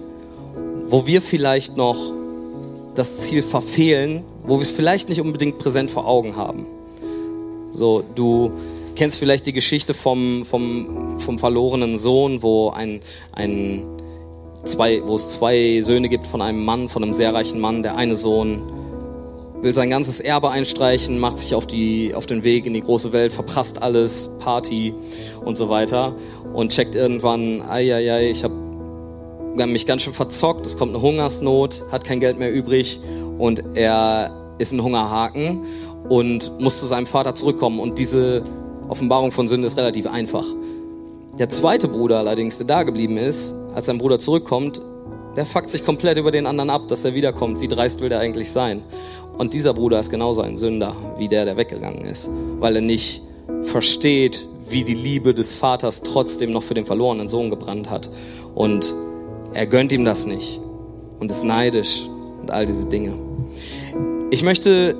wo 0.86 1.06
wir 1.06 1.22
vielleicht 1.22 1.76
noch 1.76 2.12
das 2.94 3.20
Ziel 3.20 3.42
verfehlen, 3.42 4.24
wo 4.44 4.56
wir 4.56 4.62
es 4.62 4.70
vielleicht 4.70 5.08
nicht 5.08 5.20
unbedingt 5.20 5.58
präsent 5.58 5.90
vor 5.90 6.06
Augen 6.06 6.36
haben. 6.36 6.66
So, 7.70 8.02
du 8.14 8.52
kennst 8.96 9.18
vielleicht 9.18 9.46
die 9.46 9.52
Geschichte 9.52 9.94
vom, 9.94 10.44
vom, 10.44 11.18
vom 11.18 11.38
verlorenen 11.38 11.96
Sohn, 11.96 12.42
wo 12.42 12.70
ein, 12.70 13.00
ein 13.32 13.82
zwei, 14.64 15.02
wo 15.04 15.16
es 15.16 15.28
zwei 15.30 15.80
Söhne 15.82 16.08
gibt 16.08 16.26
von 16.26 16.42
einem 16.42 16.64
Mann, 16.64 16.88
von 16.88 17.02
einem 17.02 17.12
sehr 17.12 17.34
reichen 17.34 17.60
Mann. 17.60 17.82
Der 17.82 17.96
eine 17.96 18.16
Sohn 18.16 18.62
will 19.62 19.72
sein 19.72 19.90
ganzes 19.90 20.20
Erbe 20.20 20.50
einstreichen, 20.50 21.18
macht 21.18 21.38
sich 21.38 21.54
auf, 21.54 21.66
die, 21.66 22.14
auf 22.14 22.26
den 22.26 22.42
Weg 22.42 22.66
in 22.66 22.74
die 22.74 22.80
große 22.80 23.12
Welt, 23.12 23.32
verprasst 23.32 23.82
alles, 23.82 24.38
Party 24.40 24.92
und 25.44 25.56
so 25.56 25.68
weiter 25.68 26.14
und 26.52 26.72
checkt 26.72 26.94
irgendwann, 26.94 27.62
ei, 27.62 27.94
ei, 27.94 28.12
ei, 28.12 28.30
ich 28.30 28.42
habe 28.44 28.54
mich 29.66 29.86
ganz 29.86 30.02
schön 30.02 30.14
verzockt, 30.14 30.66
es 30.66 30.76
kommt 30.76 30.94
eine 30.94 31.02
Hungersnot, 31.02 31.84
hat 31.92 32.04
kein 32.04 32.18
Geld 32.18 32.38
mehr 32.38 32.52
übrig 32.52 33.00
und 33.38 33.62
er 33.74 34.54
ist 34.58 34.72
ein 34.72 34.82
Hungerhaken 34.82 35.64
und 36.08 36.60
muss 36.60 36.80
zu 36.80 36.86
seinem 36.86 37.06
Vater 37.06 37.34
zurückkommen 37.34 37.78
und 37.78 37.98
diese 37.98 38.42
Offenbarung 38.88 39.30
von 39.30 39.46
Sünde 39.46 39.66
ist 39.66 39.78
relativ 39.78 40.06
einfach. 40.06 40.44
Der 41.38 41.48
zweite 41.48 41.88
Bruder 41.88 42.18
allerdings, 42.18 42.58
der 42.58 42.66
da 42.66 42.82
geblieben 42.82 43.16
ist, 43.16 43.54
als 43.74 43.86
sein 43.86 43.98
Bruder 43.98 44.18
zurückkommt, 44.18 44.80
der 45.36 45.46
fuckt 45.46 45.70
sich 45.70 45.84
komplett 45.84 46.18
über 46.18 46.30
den 46.30 46.46
anderen 46.46 46.70
ab, 46.70 46.88
dass 46.88 47.04
er 47.04 47.14
wiederkommt. 47.14 47.60
Wie 47.60 47.68
dreist 47.68 48.00
will 48.00 48.08
der 48.08 48.20
eigentlich 48.20 48.50
sein? 48.50 48.82
Und 49.38 49.54
dieser 49.54 49.72
Bruder 49.72 49.98
ist 49.98 50.10
genauso 50.10 50.42
ein 50.42 50.56
Sünder 50.56 50.94
wie 51.16 51.28
der, 51.28 51.44
der 51.44 51.56
weggegangen 51.56 52.04
ist, 52.04 52.30
weil 52.58 52.76
er 52.76 52.82
nicht 52.82 53.22
versteht, 53.62 54.46
wie 54.68 54.84
die 54.84 54.94
Liebe 54.94 55.34
des 55.34 55.54
Vaters 55.54 56.02
trotzdem 56.02 56.50
noch 56.50 56.62
für 56.62 56.74
den 56.74 56.84
verlorenen 56.84 57.28
Sohn 57.28 57.50
gebrannt 57.50 57.90
hat. 57.90 58.10
Und 58.54 58.94
er 59.54 59.66
gönnt 59.66 59.92
ihm 59.92 60.04
das 60.04 60.26
nicht 60.26 60.60
und 61.18 61.30
ist 61.30 61.44
neidisch 61.44 62.06
und 62.40 62.50
all 62.50 62.66
diese 62.66 62.86
Dinge. 62.86 63.12
Ich 64.30 64.42
möchte 64.42 64.96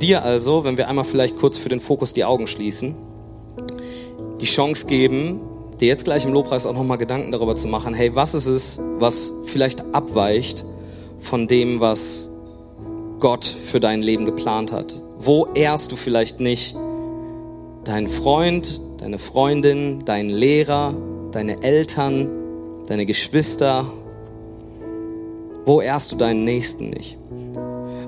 dir 0.00 0.22
also, 0.22 0.64
wenn 0.64 0.76
wir 0.76 0.88
einmal 0.88 1.04
vielleicht 1.04 1.36
kurz 1.36 1.58
für 1.58 1.68
den 1.68 1.80
Fokus 1.80 2.12
die 2.12 2.24
Augen 2.24 2.46
schließen, 2.46 2.94
die 4.40 4.46
Chance 4.46 4.86
geben, 4.86 5.40
dir 5.80 5.88
jetzt 5.88 6.04
gleich 6.04 6.24
im 6.24 6.32
Lobpreis 6.32 6.66
auch 6.66 6.74
nochmal 6.74 6.98
Gedanken 6.98 7.32
darüber 7.32 7.54
zu 7.54 7.68
machen, 7.68 7.94
hey, 7.94 8.14
was 8.14 8.34
ist 8.34 8.46
es, 8.46 8.80
was 8.98 9.32
vielleicht 9.46 9.84
abweicht 9.94 10.64
von 11.18 11.46
dem, 11.46 11.80
was 11.80 12.32
Gott 13.20 13.44
für 13.44 13.80
dein 13.80 14.02
Leben 14.02 14.24
geplant 14.24 14.72
hat? 14.72 15.00
Wo 15.18 15.46
ehrst 15.54 15.92
du 15.92 15.96
vielleicht 15.96 16.40
nicht 16.40 16.76
deinen 17.84 18.08
Freund, 18.08 18.80
deine 18.98 19.18
Freundin, 19.18 20.04
deinen 20.04 20.30
Lehrer, 20.30 20.94
deine 21.32 21.62
Eltern, 21.62 22.28
deine 22.88 23.06
Geschwister? 23.06 23.86
Wo 25.64 25.80
ehrst 25.80 26.12
du 26.12 26.16
deinen 26.16 26.44
Nächsten 26.44 26.90
nicht? 26.90 27.18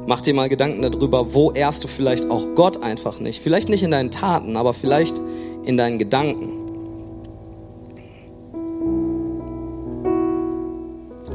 Mach 0.06 0.22
dir 0.22 0.32
mal 0.32 0.48
Gedanken 0.48 0.80
darüber, 0.80 1.34
wo 1.34 1.50
ehrst 1.52 1.84
du 1.84 1.88
vielleicht 1.88 2.30
auch 2.30 2.54
Gott 2.54 2.82
einfach 2.82 3.20
nicht? 3.20 3.42
Vielleicht 3.42 3.68
nicht 3.68 3.82
in 3.82 3.90
deinen 3.90 4.10
Taten, 4.10 4.56
aber 4.56 4.72
vielleicht 4.72 5.20
in 5.66 5.76
deinen 5.76 5.98
Gedanken. 5.98 6.57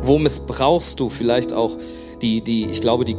Wo 0.04 0.20
missbrauchst 0.20 1.00
du 1.00 1.10
vielleicht 1.10 1.54
auch 1.54 1.78
die, 2.22 2.42
die, 2.42 2.66
ich 2.66 2.82
glaube, 2.82 3.06
die 3.06 3.18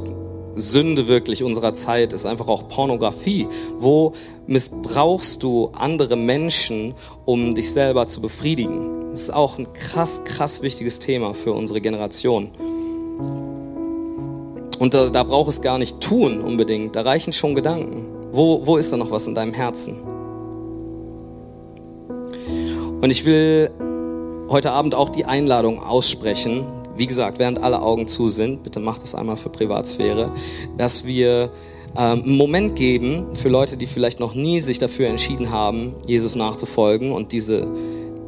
Sünde 0.57 1.09
wirklich 1.09 1.43
unserer 1.43 1.75
Zeit 1.75 2.13
ist 2.13 2.27
einfach 2.27 2.49
auch 2.49 2.69
Pornografie. 2.69 3.49
Wo 3.79 4.13
missbrauchst 4.47 5.43
du 5.43 5.71
andere 5.73 6.17
Menschen, 6.17 6.95
um 7.25 7.55
dich 7.55 7.73
selber 7.73 8.07
zu 8.07 8.21
befriedigen? 8.21 9.01
Das 9.11 9.23
ist 9.23 9.35
auch 9.35 9.59
ein 9.59 9.73
krass, 9.73 10.25
krass 10.25 10.63
wichtiges 10.63 10.99
Thema 10.99 11.35
für 11.35 11.53
unsere 11.53 11.81
Generation. 11.81 12.51
Und 14.79 14.93
da, 14.93 15.09
da 15.09 15.23
braucht 15.23 15.49
es 15.49 15.63
gar 15.63 15.79
nicht 15.79 16.01
tun 16.01 16.41
unbedingt. 16.41 16.97
Da 16.97 17.03
reichen 17.03 17.33
schon 17.33 17.55
Gedanken. 17.55 18.07
Wo, 18.33 18.67
wo 18.67 18.77
ist 18.77 18.93
da 18.93 18.97
noch 18.97 19.11
was 19.11 19.27
in 19.27 19.35
deinem 19.35 19.55
Herzen? 19.55 20.01
Und 23.01 23.11
ich 23.11 23.25
will 23.25 23.71
heute 24.49 24.73
Abend 24.73 24.95
auch 24.95 25.09
die 25.09 25.25
Einladung 25.25 25.83
aussprechen, 25.83 26.67
wie 26.97 27.07
gesagt, 27.07 27.39
während 27.39 27.63
alle 27.63 27.83
Augen 27.83 28.07
zu 28.07 28.29
sind, 28.29 28.63
bitte 28.63 28.81
macht 28.81 29.03
das 29.03 29.15
einmal 29.15 29.37
für 29.37 29.49
Privatsphäre, 29.49 30.31
dass 30.77 31.05
wir 31.05 31.51
ähm, 31.97 32.23
einen 32.23 32.37
Moment 32.37 32.77
geben 32.77 33.35
für 33.35 33.49
Leute, 33.49 33.77
die 33.77 33.87
vielleicht 33.87 34.21
noch 34.21 34.35
nie 34.35 34.61
sich 34.61 34.79
dafür 34.79 35.09
entschieden 35.09 35.51
haben, 35.51 35.95
Jesus 36.07 36.37
nachzufolgen 36.37 37.13
und 37.13 37.33
diese, 37.33 37.67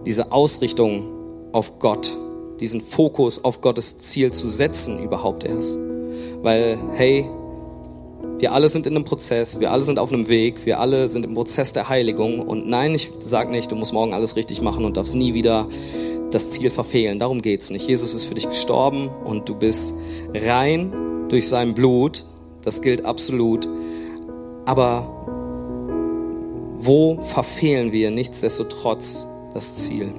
diese 0.04 0.32
Ausrichtung 0.32 1.08
auf 1.52 1.78
Gott, 1.78 2.16
diesen 2.60 2.80
Fokus 2.80 3.44
auf 3.44 3.60
Gottes 3.60 3.98
Ziel 3.98 4.32
zu 4.32 4.48
setzen 4.48 5.02
überhaupt 5.02 5.44
erst. 5.44 5.78
Weil, 6.42 6.78
hey, 6.94 7.28
wir 8.38 8.52
alle 8.52 8.68
sind 8.68 8.86
in 8.86 8.94
einem 8.94 9.04
Prozess, 9.04 9.60
wir 9.60 9.72
alle 9.72 9.82
sind 9.82 9.98
auf 9.98 10.12
einem 10.12 10.28
Weg, 10.28 10.66
wir 10.66 10.78
alle 10.78 11.08
sind 11.08 11.24
im 11.24 11.34
Prozess 11.34 11.72
der 11.72 11.88
Heiligung. 11.88 12.40
Und 12.40 12.68
nein, 12.68 12.94
ich 12.94 13.10
sage 13.22 13.50
nicht, 13.50 13.72
du 13.72 13.76
musst 13.76 13.92
morgen 13.92 14.12
alles 14.12 14.36
richtig 14.36 14.60
machen 14.60 14.84
und 14.84 14.96
darfst 14.96 15.14
nie 15.14 15.32
wieder 15.32 15.68
das 16.30 16.50
Ziel 16.50 16.70
verfehlen. 16.70 17.18
Darum 17.18 17.40
geht 17.40 17.62
es 17.62 17.70
nicht. 17.70 17.88
Jesus 17.88 18.14
ist 18.14 18.24
für 18.24 18.34
dich 18.34 18.48
gestorben 18.48 19.08
und 19.08 19.48
du 19.48 19.54
bist 19.54 19.94
rein 20.34 20.92
durch 21.28 21.48
sein 21.48 21.72
Blut. 21.72 22.24
Das 22.62 22.82
gilt 22.82 23.04
absolut. 23.04 23.66
Aber 24.66 25.08
wo 26.78 27.22
verfehlen 27.22 27.92
wir 27.92 28.10
nichtsdestotrotz 28.10 29.28
das 29.54 29.76
Ziel? 29.76 30.12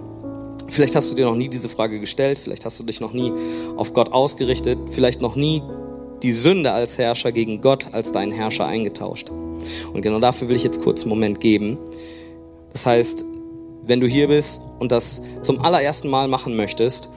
Vielleicht 0.69 0.95
hast 0.95 1.11
du 1.11 1.15
dir 1.15 1.25
noch 1.25 1.35
nie 1.35 1.49
diese 1.49 1.69
Frage 1.69 1.99
gestellt, 1.99 2.39
vielleicht 2.39 2.65
hast 2.65 2.79
du 2.79 2.83
dich 2.83 2.99
noch 2.99 3.13
nie 3.13 3.31
auf 3.77 3.93
Gott 3.93 4.11
ausgerichtet, 4.11 4.77
vielleicht 4.91 5.21
noch 5.21 5.35
nie 5.35 5.61
die 6.23 6.31
Sünde 6.31 6.71
als 6.71 6.97
Herrscher 6.97 7.31
gegen 7.31 7.61
Gott 7.61 7.87
als 7.93 8.11
deinen 8.11 8.31
Herrscher 8.31 8.65
eingetauscht. 8.65 9.29
Und 9.93 10.01
genau 10.01 10.19
dafür 10.19 10.49
will 10.49 10.55
ich 10.55 10.63
jetzt 10.63 10.83
kurz 10.83 11.03
einen 11.03 11.09
Moment 11.09 11.39
geben. 11.39 11.77
Das 12.71 12.85
heißt, 12.85 13.25
wenn 13.85 13.99
du 13.99 14.07
hier 14.07 14.27
bist 14.27 14.61
und 14.79 14.91
das 14.91 15.21
zum 15.41 15.61
allerersten 15.61 16.09
Mal 16.09 16.27
machen 16.27 16.55
möchtest, 16.55 17.09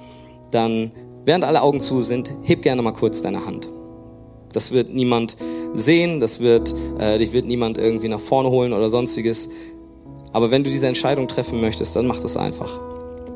dann, 0.51 0.93
während 1.25 1.45
alle 1.45 1.63
Augen 1.63 1.81
zu 1.81 2.01
sind, 2.01 2.33
heb 2.43 2.63
gerne 2.63 2.83
mal 2.83 2.93
kurz 2.93 3.23
deine 3.23 3.45
Hand. 3.45 3.69
Das 4.53 4.73
wird 4.73 4.93
niemand 4.93 5.37
sehen, 5.73 6.21
das 6.21 6.41
wird, 6.41 6.75
äh, 6.99 7.19
dich 7.19 7.33
wird 7.33 7.47
niemand 7.47 7.79
irgendwie 7.79 8.09
nach 8.09 8.21
vorne 8.21 8.51
holen 8.51 8.73
oder 8.73 8.91
sonstiges. 8.91 9.51
Aber 10.33 10.51
wenn 10.51 10.65
du 10.65 10.71
diese 10.71 10.87
Entscheidung 10.87 11.29
treffen 11.29 11.61
möchtest, 11.61 11.97
dann 11.97 12.07
mach 12.07 12.21
das 12.21 12.37
einfach. 12.37 12.81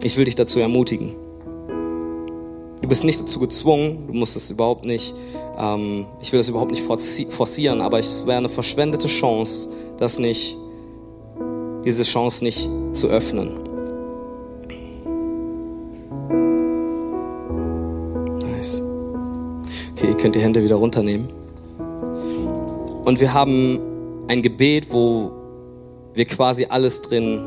Ich 0.02 0.16
will 0.16 0.24
dich 0.24 0.36
dazu 0.36 0.60
ermutigen. 0.60 1.14
Du 2.84 2.88
bist 2.88 3.04
nicht 3.04 3.18
dazu 3.18 3.40
gezwungen, 3.40 4.06
du 4.08 4.12
musst 4.12 4.36
es 4.36 4.50
überhaupt 4.50 4.84
nicht 4.84 5.14
ähm, 5.58 6.06
ich 6.20 6.32
will 6.32 6.40
das 6.40 6.48
überhaupt 6.48 6.70
nicht 6.70 6.82
forcieren, 6.82 7.80
aber 7.80 7.98
es 7.98 8.26
wäre 8.26 8.38
eine 8.38 8.48
verschwendete 8.48 9.08
Chance, 9.08 9.68
das 9.98 10.18
nicht, 10.18 10.56
diese 11.84 12.02
Chance 12.02 12.44
nicht 12.44 12.68
zu 12.92 13.08
öffnen. 13.08 13.58
Nice. 18.40 18.82
Okay, 19.92 20.08
ihr 20.08 20.16
könnt 20.16 20.34
die 20.34 20.40
Hände 20.40 20.62
wieder 20.62 20.76
runternehmen. 20.76 21.28
Und 23.04 23.20
wir 23.20 23.32
haben 23.34 23.78
ein 24.28 24.42
Gebet, 24.42 24.92
wo 24.92 25.30
wir 26.14 26.24
quasi 26.24 26.66
alles 26.68 27.02
drin 27.02 27.40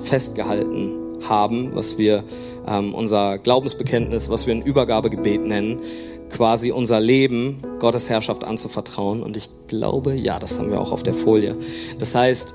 festgehalten 0.00 0.98
haben, 1.28 1.74
was 1.74 1.98
wir 1.98 2.24
ähm, 2.66 2.94
unser 2.94 3.38
Glaubensbekenntnis, 3.38 4.28
was 4.28 4.46
wir 4.46 4.54
ein 4.54 4.62
Übergabegebet 4.62 5.44
nennen, 5.44 5.80
quasi 6.30 6.70
unser 6.70 7.00
Leben 7.00 7.62
Gottes 7.78 8.08
Herrschaft 8.08 8.44
anzuvertrauen. 8.44 9.22
Und 9.22 9.36
ich 9.36 9.48
glaube, 9.68 10.14
ja, 10.14 10.38
das 10.38 10.58
haben 10.58 10.70
wir 10.70 10.80
auch 10.80 10.92
auf 10.92 11.02
der 11.02 11.14
Folie. 11.14 11.56
Das 11.98 12.14
heißt, 12.14 12.54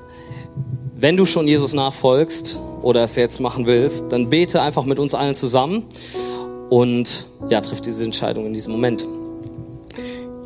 wenn 0.98 1.16
du 1.16 1.26
schon 1.26 1.46
Jesus 1.46 1.74
nachfolgst 1.74 2.58
oder 2.82 3.04
es 3.04 3.16
jetzt 3.16 3.40
machen 3.40 3.66
willst, 3.66 4.12
dann 4.12 4.30
bete 4.30 4.62
einfach 4.62 4.84
mit 4.84 4.98
uns 4.98 5.14
allen 5.14 5.34
zusammen 5.34 5.84
und 6.70 7.26
ja, 7.48 7.60
triff 7.60 7.80
diese 7.80 8.04
Entscheidung 8.04 8.46
in 8.46 8.54
diesem 8.54 8.72
Moment. 8.72 9.06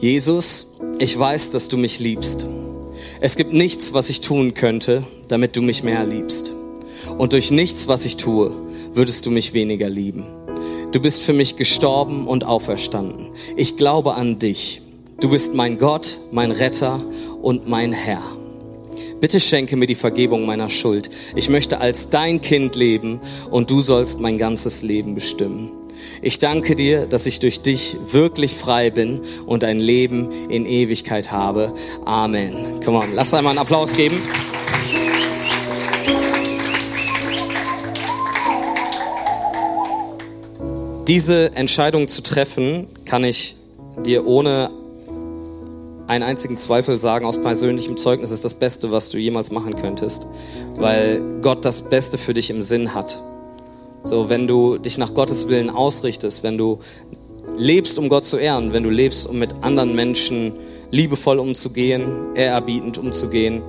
Jesus, 0.00 0.74
ich 0.98 1.18
weiß, 1.18 1.50
dass 1.50 1.68
du 1.68 1.76
mich 1.76 2.00
liebst. 2.00 2.46
Es 3.20 3.36
gibt 3.36 3.52
nichts, 3.52 3.92
was 3.92 4.08
ich 4.08 4.22
tun 4.22 4.54
könnte, 4.54 5.04
damit 5.28 5.56
du 5.56 5.62
mich 5.62 5.82
mehr 5.82 6.04
liebst. 6.04 6.52
Und 7.20 7.34
durch 7.34 7.50
nichts, 7.50 7.86
was 7.86 8.06
ich 8.06 8.16
tue, 8.16 8.50
würdest 8.94 9.26
du 9.26 9.30
mich 9.30 9.52
weniger 9.52 9.90
lieben. 9.90 10.24
Du 10.90 11.00
bist 11.00 11.20
für 11.20 11.34
mich 11.34 11.56
gestorben 11.56 12.26
und 12.26 12.44
auferstanden. 12.44 13.26
Ich 13.56 13.76
glaube 13.76 14.14
an 14.14 14.38
dich. 14.38 14.80
Du 15.20 15.28
bist 15.28 15.54
mein 15.54 15.76
Gott, 15.76 16.16
mein 16.32 16.50
Retter 16.50 17.04
und 17.42 17.68
mein 17.68 17.92
Herr. 17.92 18.22
Bitte 19.20 19.38
schenke 19.38 19.76
mir 19.76 19.84
die 19.84 19.96
Vergebung 19.96 20.46
meiner 20.46 20.70
Schuld. 20.70 21.10
Ich 21.36 21.50
möchte 21.50 21.78
als 21.82 22.08
dein 22.08 22.40
Kind 22.40 22.74
leben 22.74 23.20
und 23.50 23.68
du 23.68 23.82
sollst 23.82 24.20
mein 24.20 24.38
ganzes 24.38 24.80
Leben 24.80 25.14
bestimmen. 25.14 25.72
Ich 26.22 26.38
danke 26.38 26.74
dir, 26.74 27.04
dass 27.04 27.26
ich 27.26 27.38
durch 27.38 27.60
dich 27.60 27.98
wirklich 28.12 28.54
frei 28.54 28.88
bin 28.88 29.20
und 29.44 29.62
ein 29.62 29.78
Leben 29.78 30.30
in 30.48 30.64
Ewigkeit 30.64 31.30
habe. 31.30 31.74
Amen. 32.06 32.80
Komm 32.82 32.94
on, 32.94 33.12
lass 33.12 33.34
einmal 33.34 33.50
einen 33.50 33.58
Applaus 33.58 33.94
geben. 33.94 34.16
Diese 41.10 41.56
Entscheidung 41.56 42.06
zu 42.06 42.22
treffen, 42.22 42.86
kann 43.04 43.24
ich 43.24 43.56
dir 44.06 44.28
ohne 44.28 44.70
einen 46.06 46.22
einzigen 46.22 46.56
Zweifel 46.56 46.98
sagen 46.98 47.26
aus 47.26 47.42
persönlichem 47.42 47.96
Zeugnis 47.96 48.30
ist 48.30 48.44
das 48.44 48.54
Beste, 48.54 48.92
was 48.92 49.10
du 49.10 49.18
jemals 49.18 49.50
machen 49.50 49.74
könntest, 49.74 50.28
weil 50.76 51.20
Gott 51.42 51.64
das 51.64 51.90
Beste 51.90 52.16
für 52.16 52.32
dich 52.32 52.48
im 52.50 52.62
Sinn 52.62 52.94
hat. 52.94 53.20
So, 54.04 54.28
wenn 54.28 54.46
du 54.46 54.78
dich 54.78 54.98
nach 54.98 55.12
Gottes 55.12 55.48
Willen 55.48 55.68
ausrichtest, 55.68 56.44
wenn 56.44 56.56
du 56.56 56.78
lebst, 57.56 57.98
um 57.98 58.08
Gott 58.08 58.24
zu 58.24 58.36
ehren, 58.36 58.72
wenn 58.72 58.84
du 58.84 58.90
lebst, 58.90 59.28
um 59.28 59.40
mit 59.40 59.52
anderen 59.62 59.96
Menschen 59.96 60.54
liebevoll 60.92 61.40
umzugehen, 61.40 62.36
ehrerbietend 62.36 62.98
umzugehen, 62.98 63.62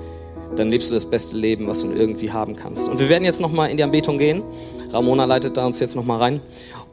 dann 0.56 0.70
lebst 0.70 0.92
du 0.92 0.94
das 0.94 1.06
beste 1.06 1.36
Leben, 1.38 1.66
was 1.68 1.82
du 1.82 1.92
irgendwie 1.92 2.32
haben 2.32 2.56
kannst. 2.56 2.88
Und 2.88 3.00
wir 3.00 3.10
werden 3.10 3.24
jetzt 3.24 3.42
nochmal 3.42 3.72
in 3.72 3.78
die 3.78 3.84
Anbetung 3.84 4.20
gehen. 4.20 4.44
Ramona 4.92 5.26
leitet 5.26 5.58
da 5.58 5.66
uns 5.66 5.80
jetzt 5.80 5.96
nochmal 5.96 6.20
rein. 6.20 6.42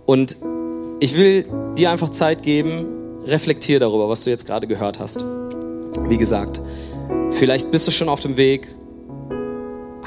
Und 0.08 0.38
ich 1.00 1.18
will 1.18 1.44
dir 1.76 1.90
einfach 1.90 2.08
Zeit 2.08 2.42
geben, 2.42 2.86
reflektier 3.26 3.78
darüber, 3.78 4.08
was 4.08 4.24
du 4.24 4.30
jetzt 4.30 4.46
gerade 4.46 4.66
gehört 4.66 4.98
hast. 4.98 5.22
Wie 6.08 6.16
gesagt, 6.16 6.62
vielleicht 7.32 7.70
bist 7.70 7.86
du 7.86 7.90
schon 7.90 8.08
auf 8.08 8.20
dem 8.20 8.38
Weg. 8.38 8.74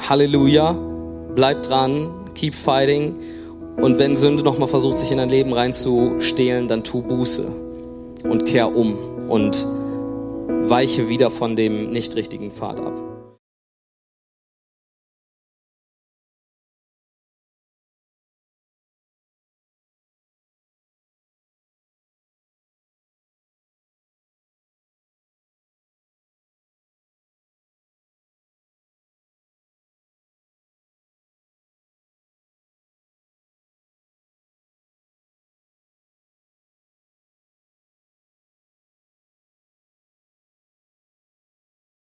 Halleluja, 0.08 0.76
bleib 1.36 1.62
dran, 1.62 2.10
keep 2.34 2.52
fighting. 2.52 3.14
Und 3.76 3.98
wenn 3.98 4.16
Sünde 4.16 4.42
nochmal 4.42 4.66
versucht, 4.66 4.98
sich 4.98 5.12
in 5.12 5.18
dein 5.18 5.28
Leben 5.28 5.52
reinzustehlen, 5.52 6.66
dann 6.66 6.82
tu 6.82 7.02
Buße 7.02 7.46
und 8.28 8.44
kehr 8.44 8.74
um 8.74 8.96
und 9.28 9.64
weiche 10.64 11.08
wieder 11.08 11.30
von 11.30 11.54
dem 11.54 11.92
nicht 11.92 12.16
richtigen 12.16 12.50
Pfad 12.50 12.80
ab. 12.80 13.11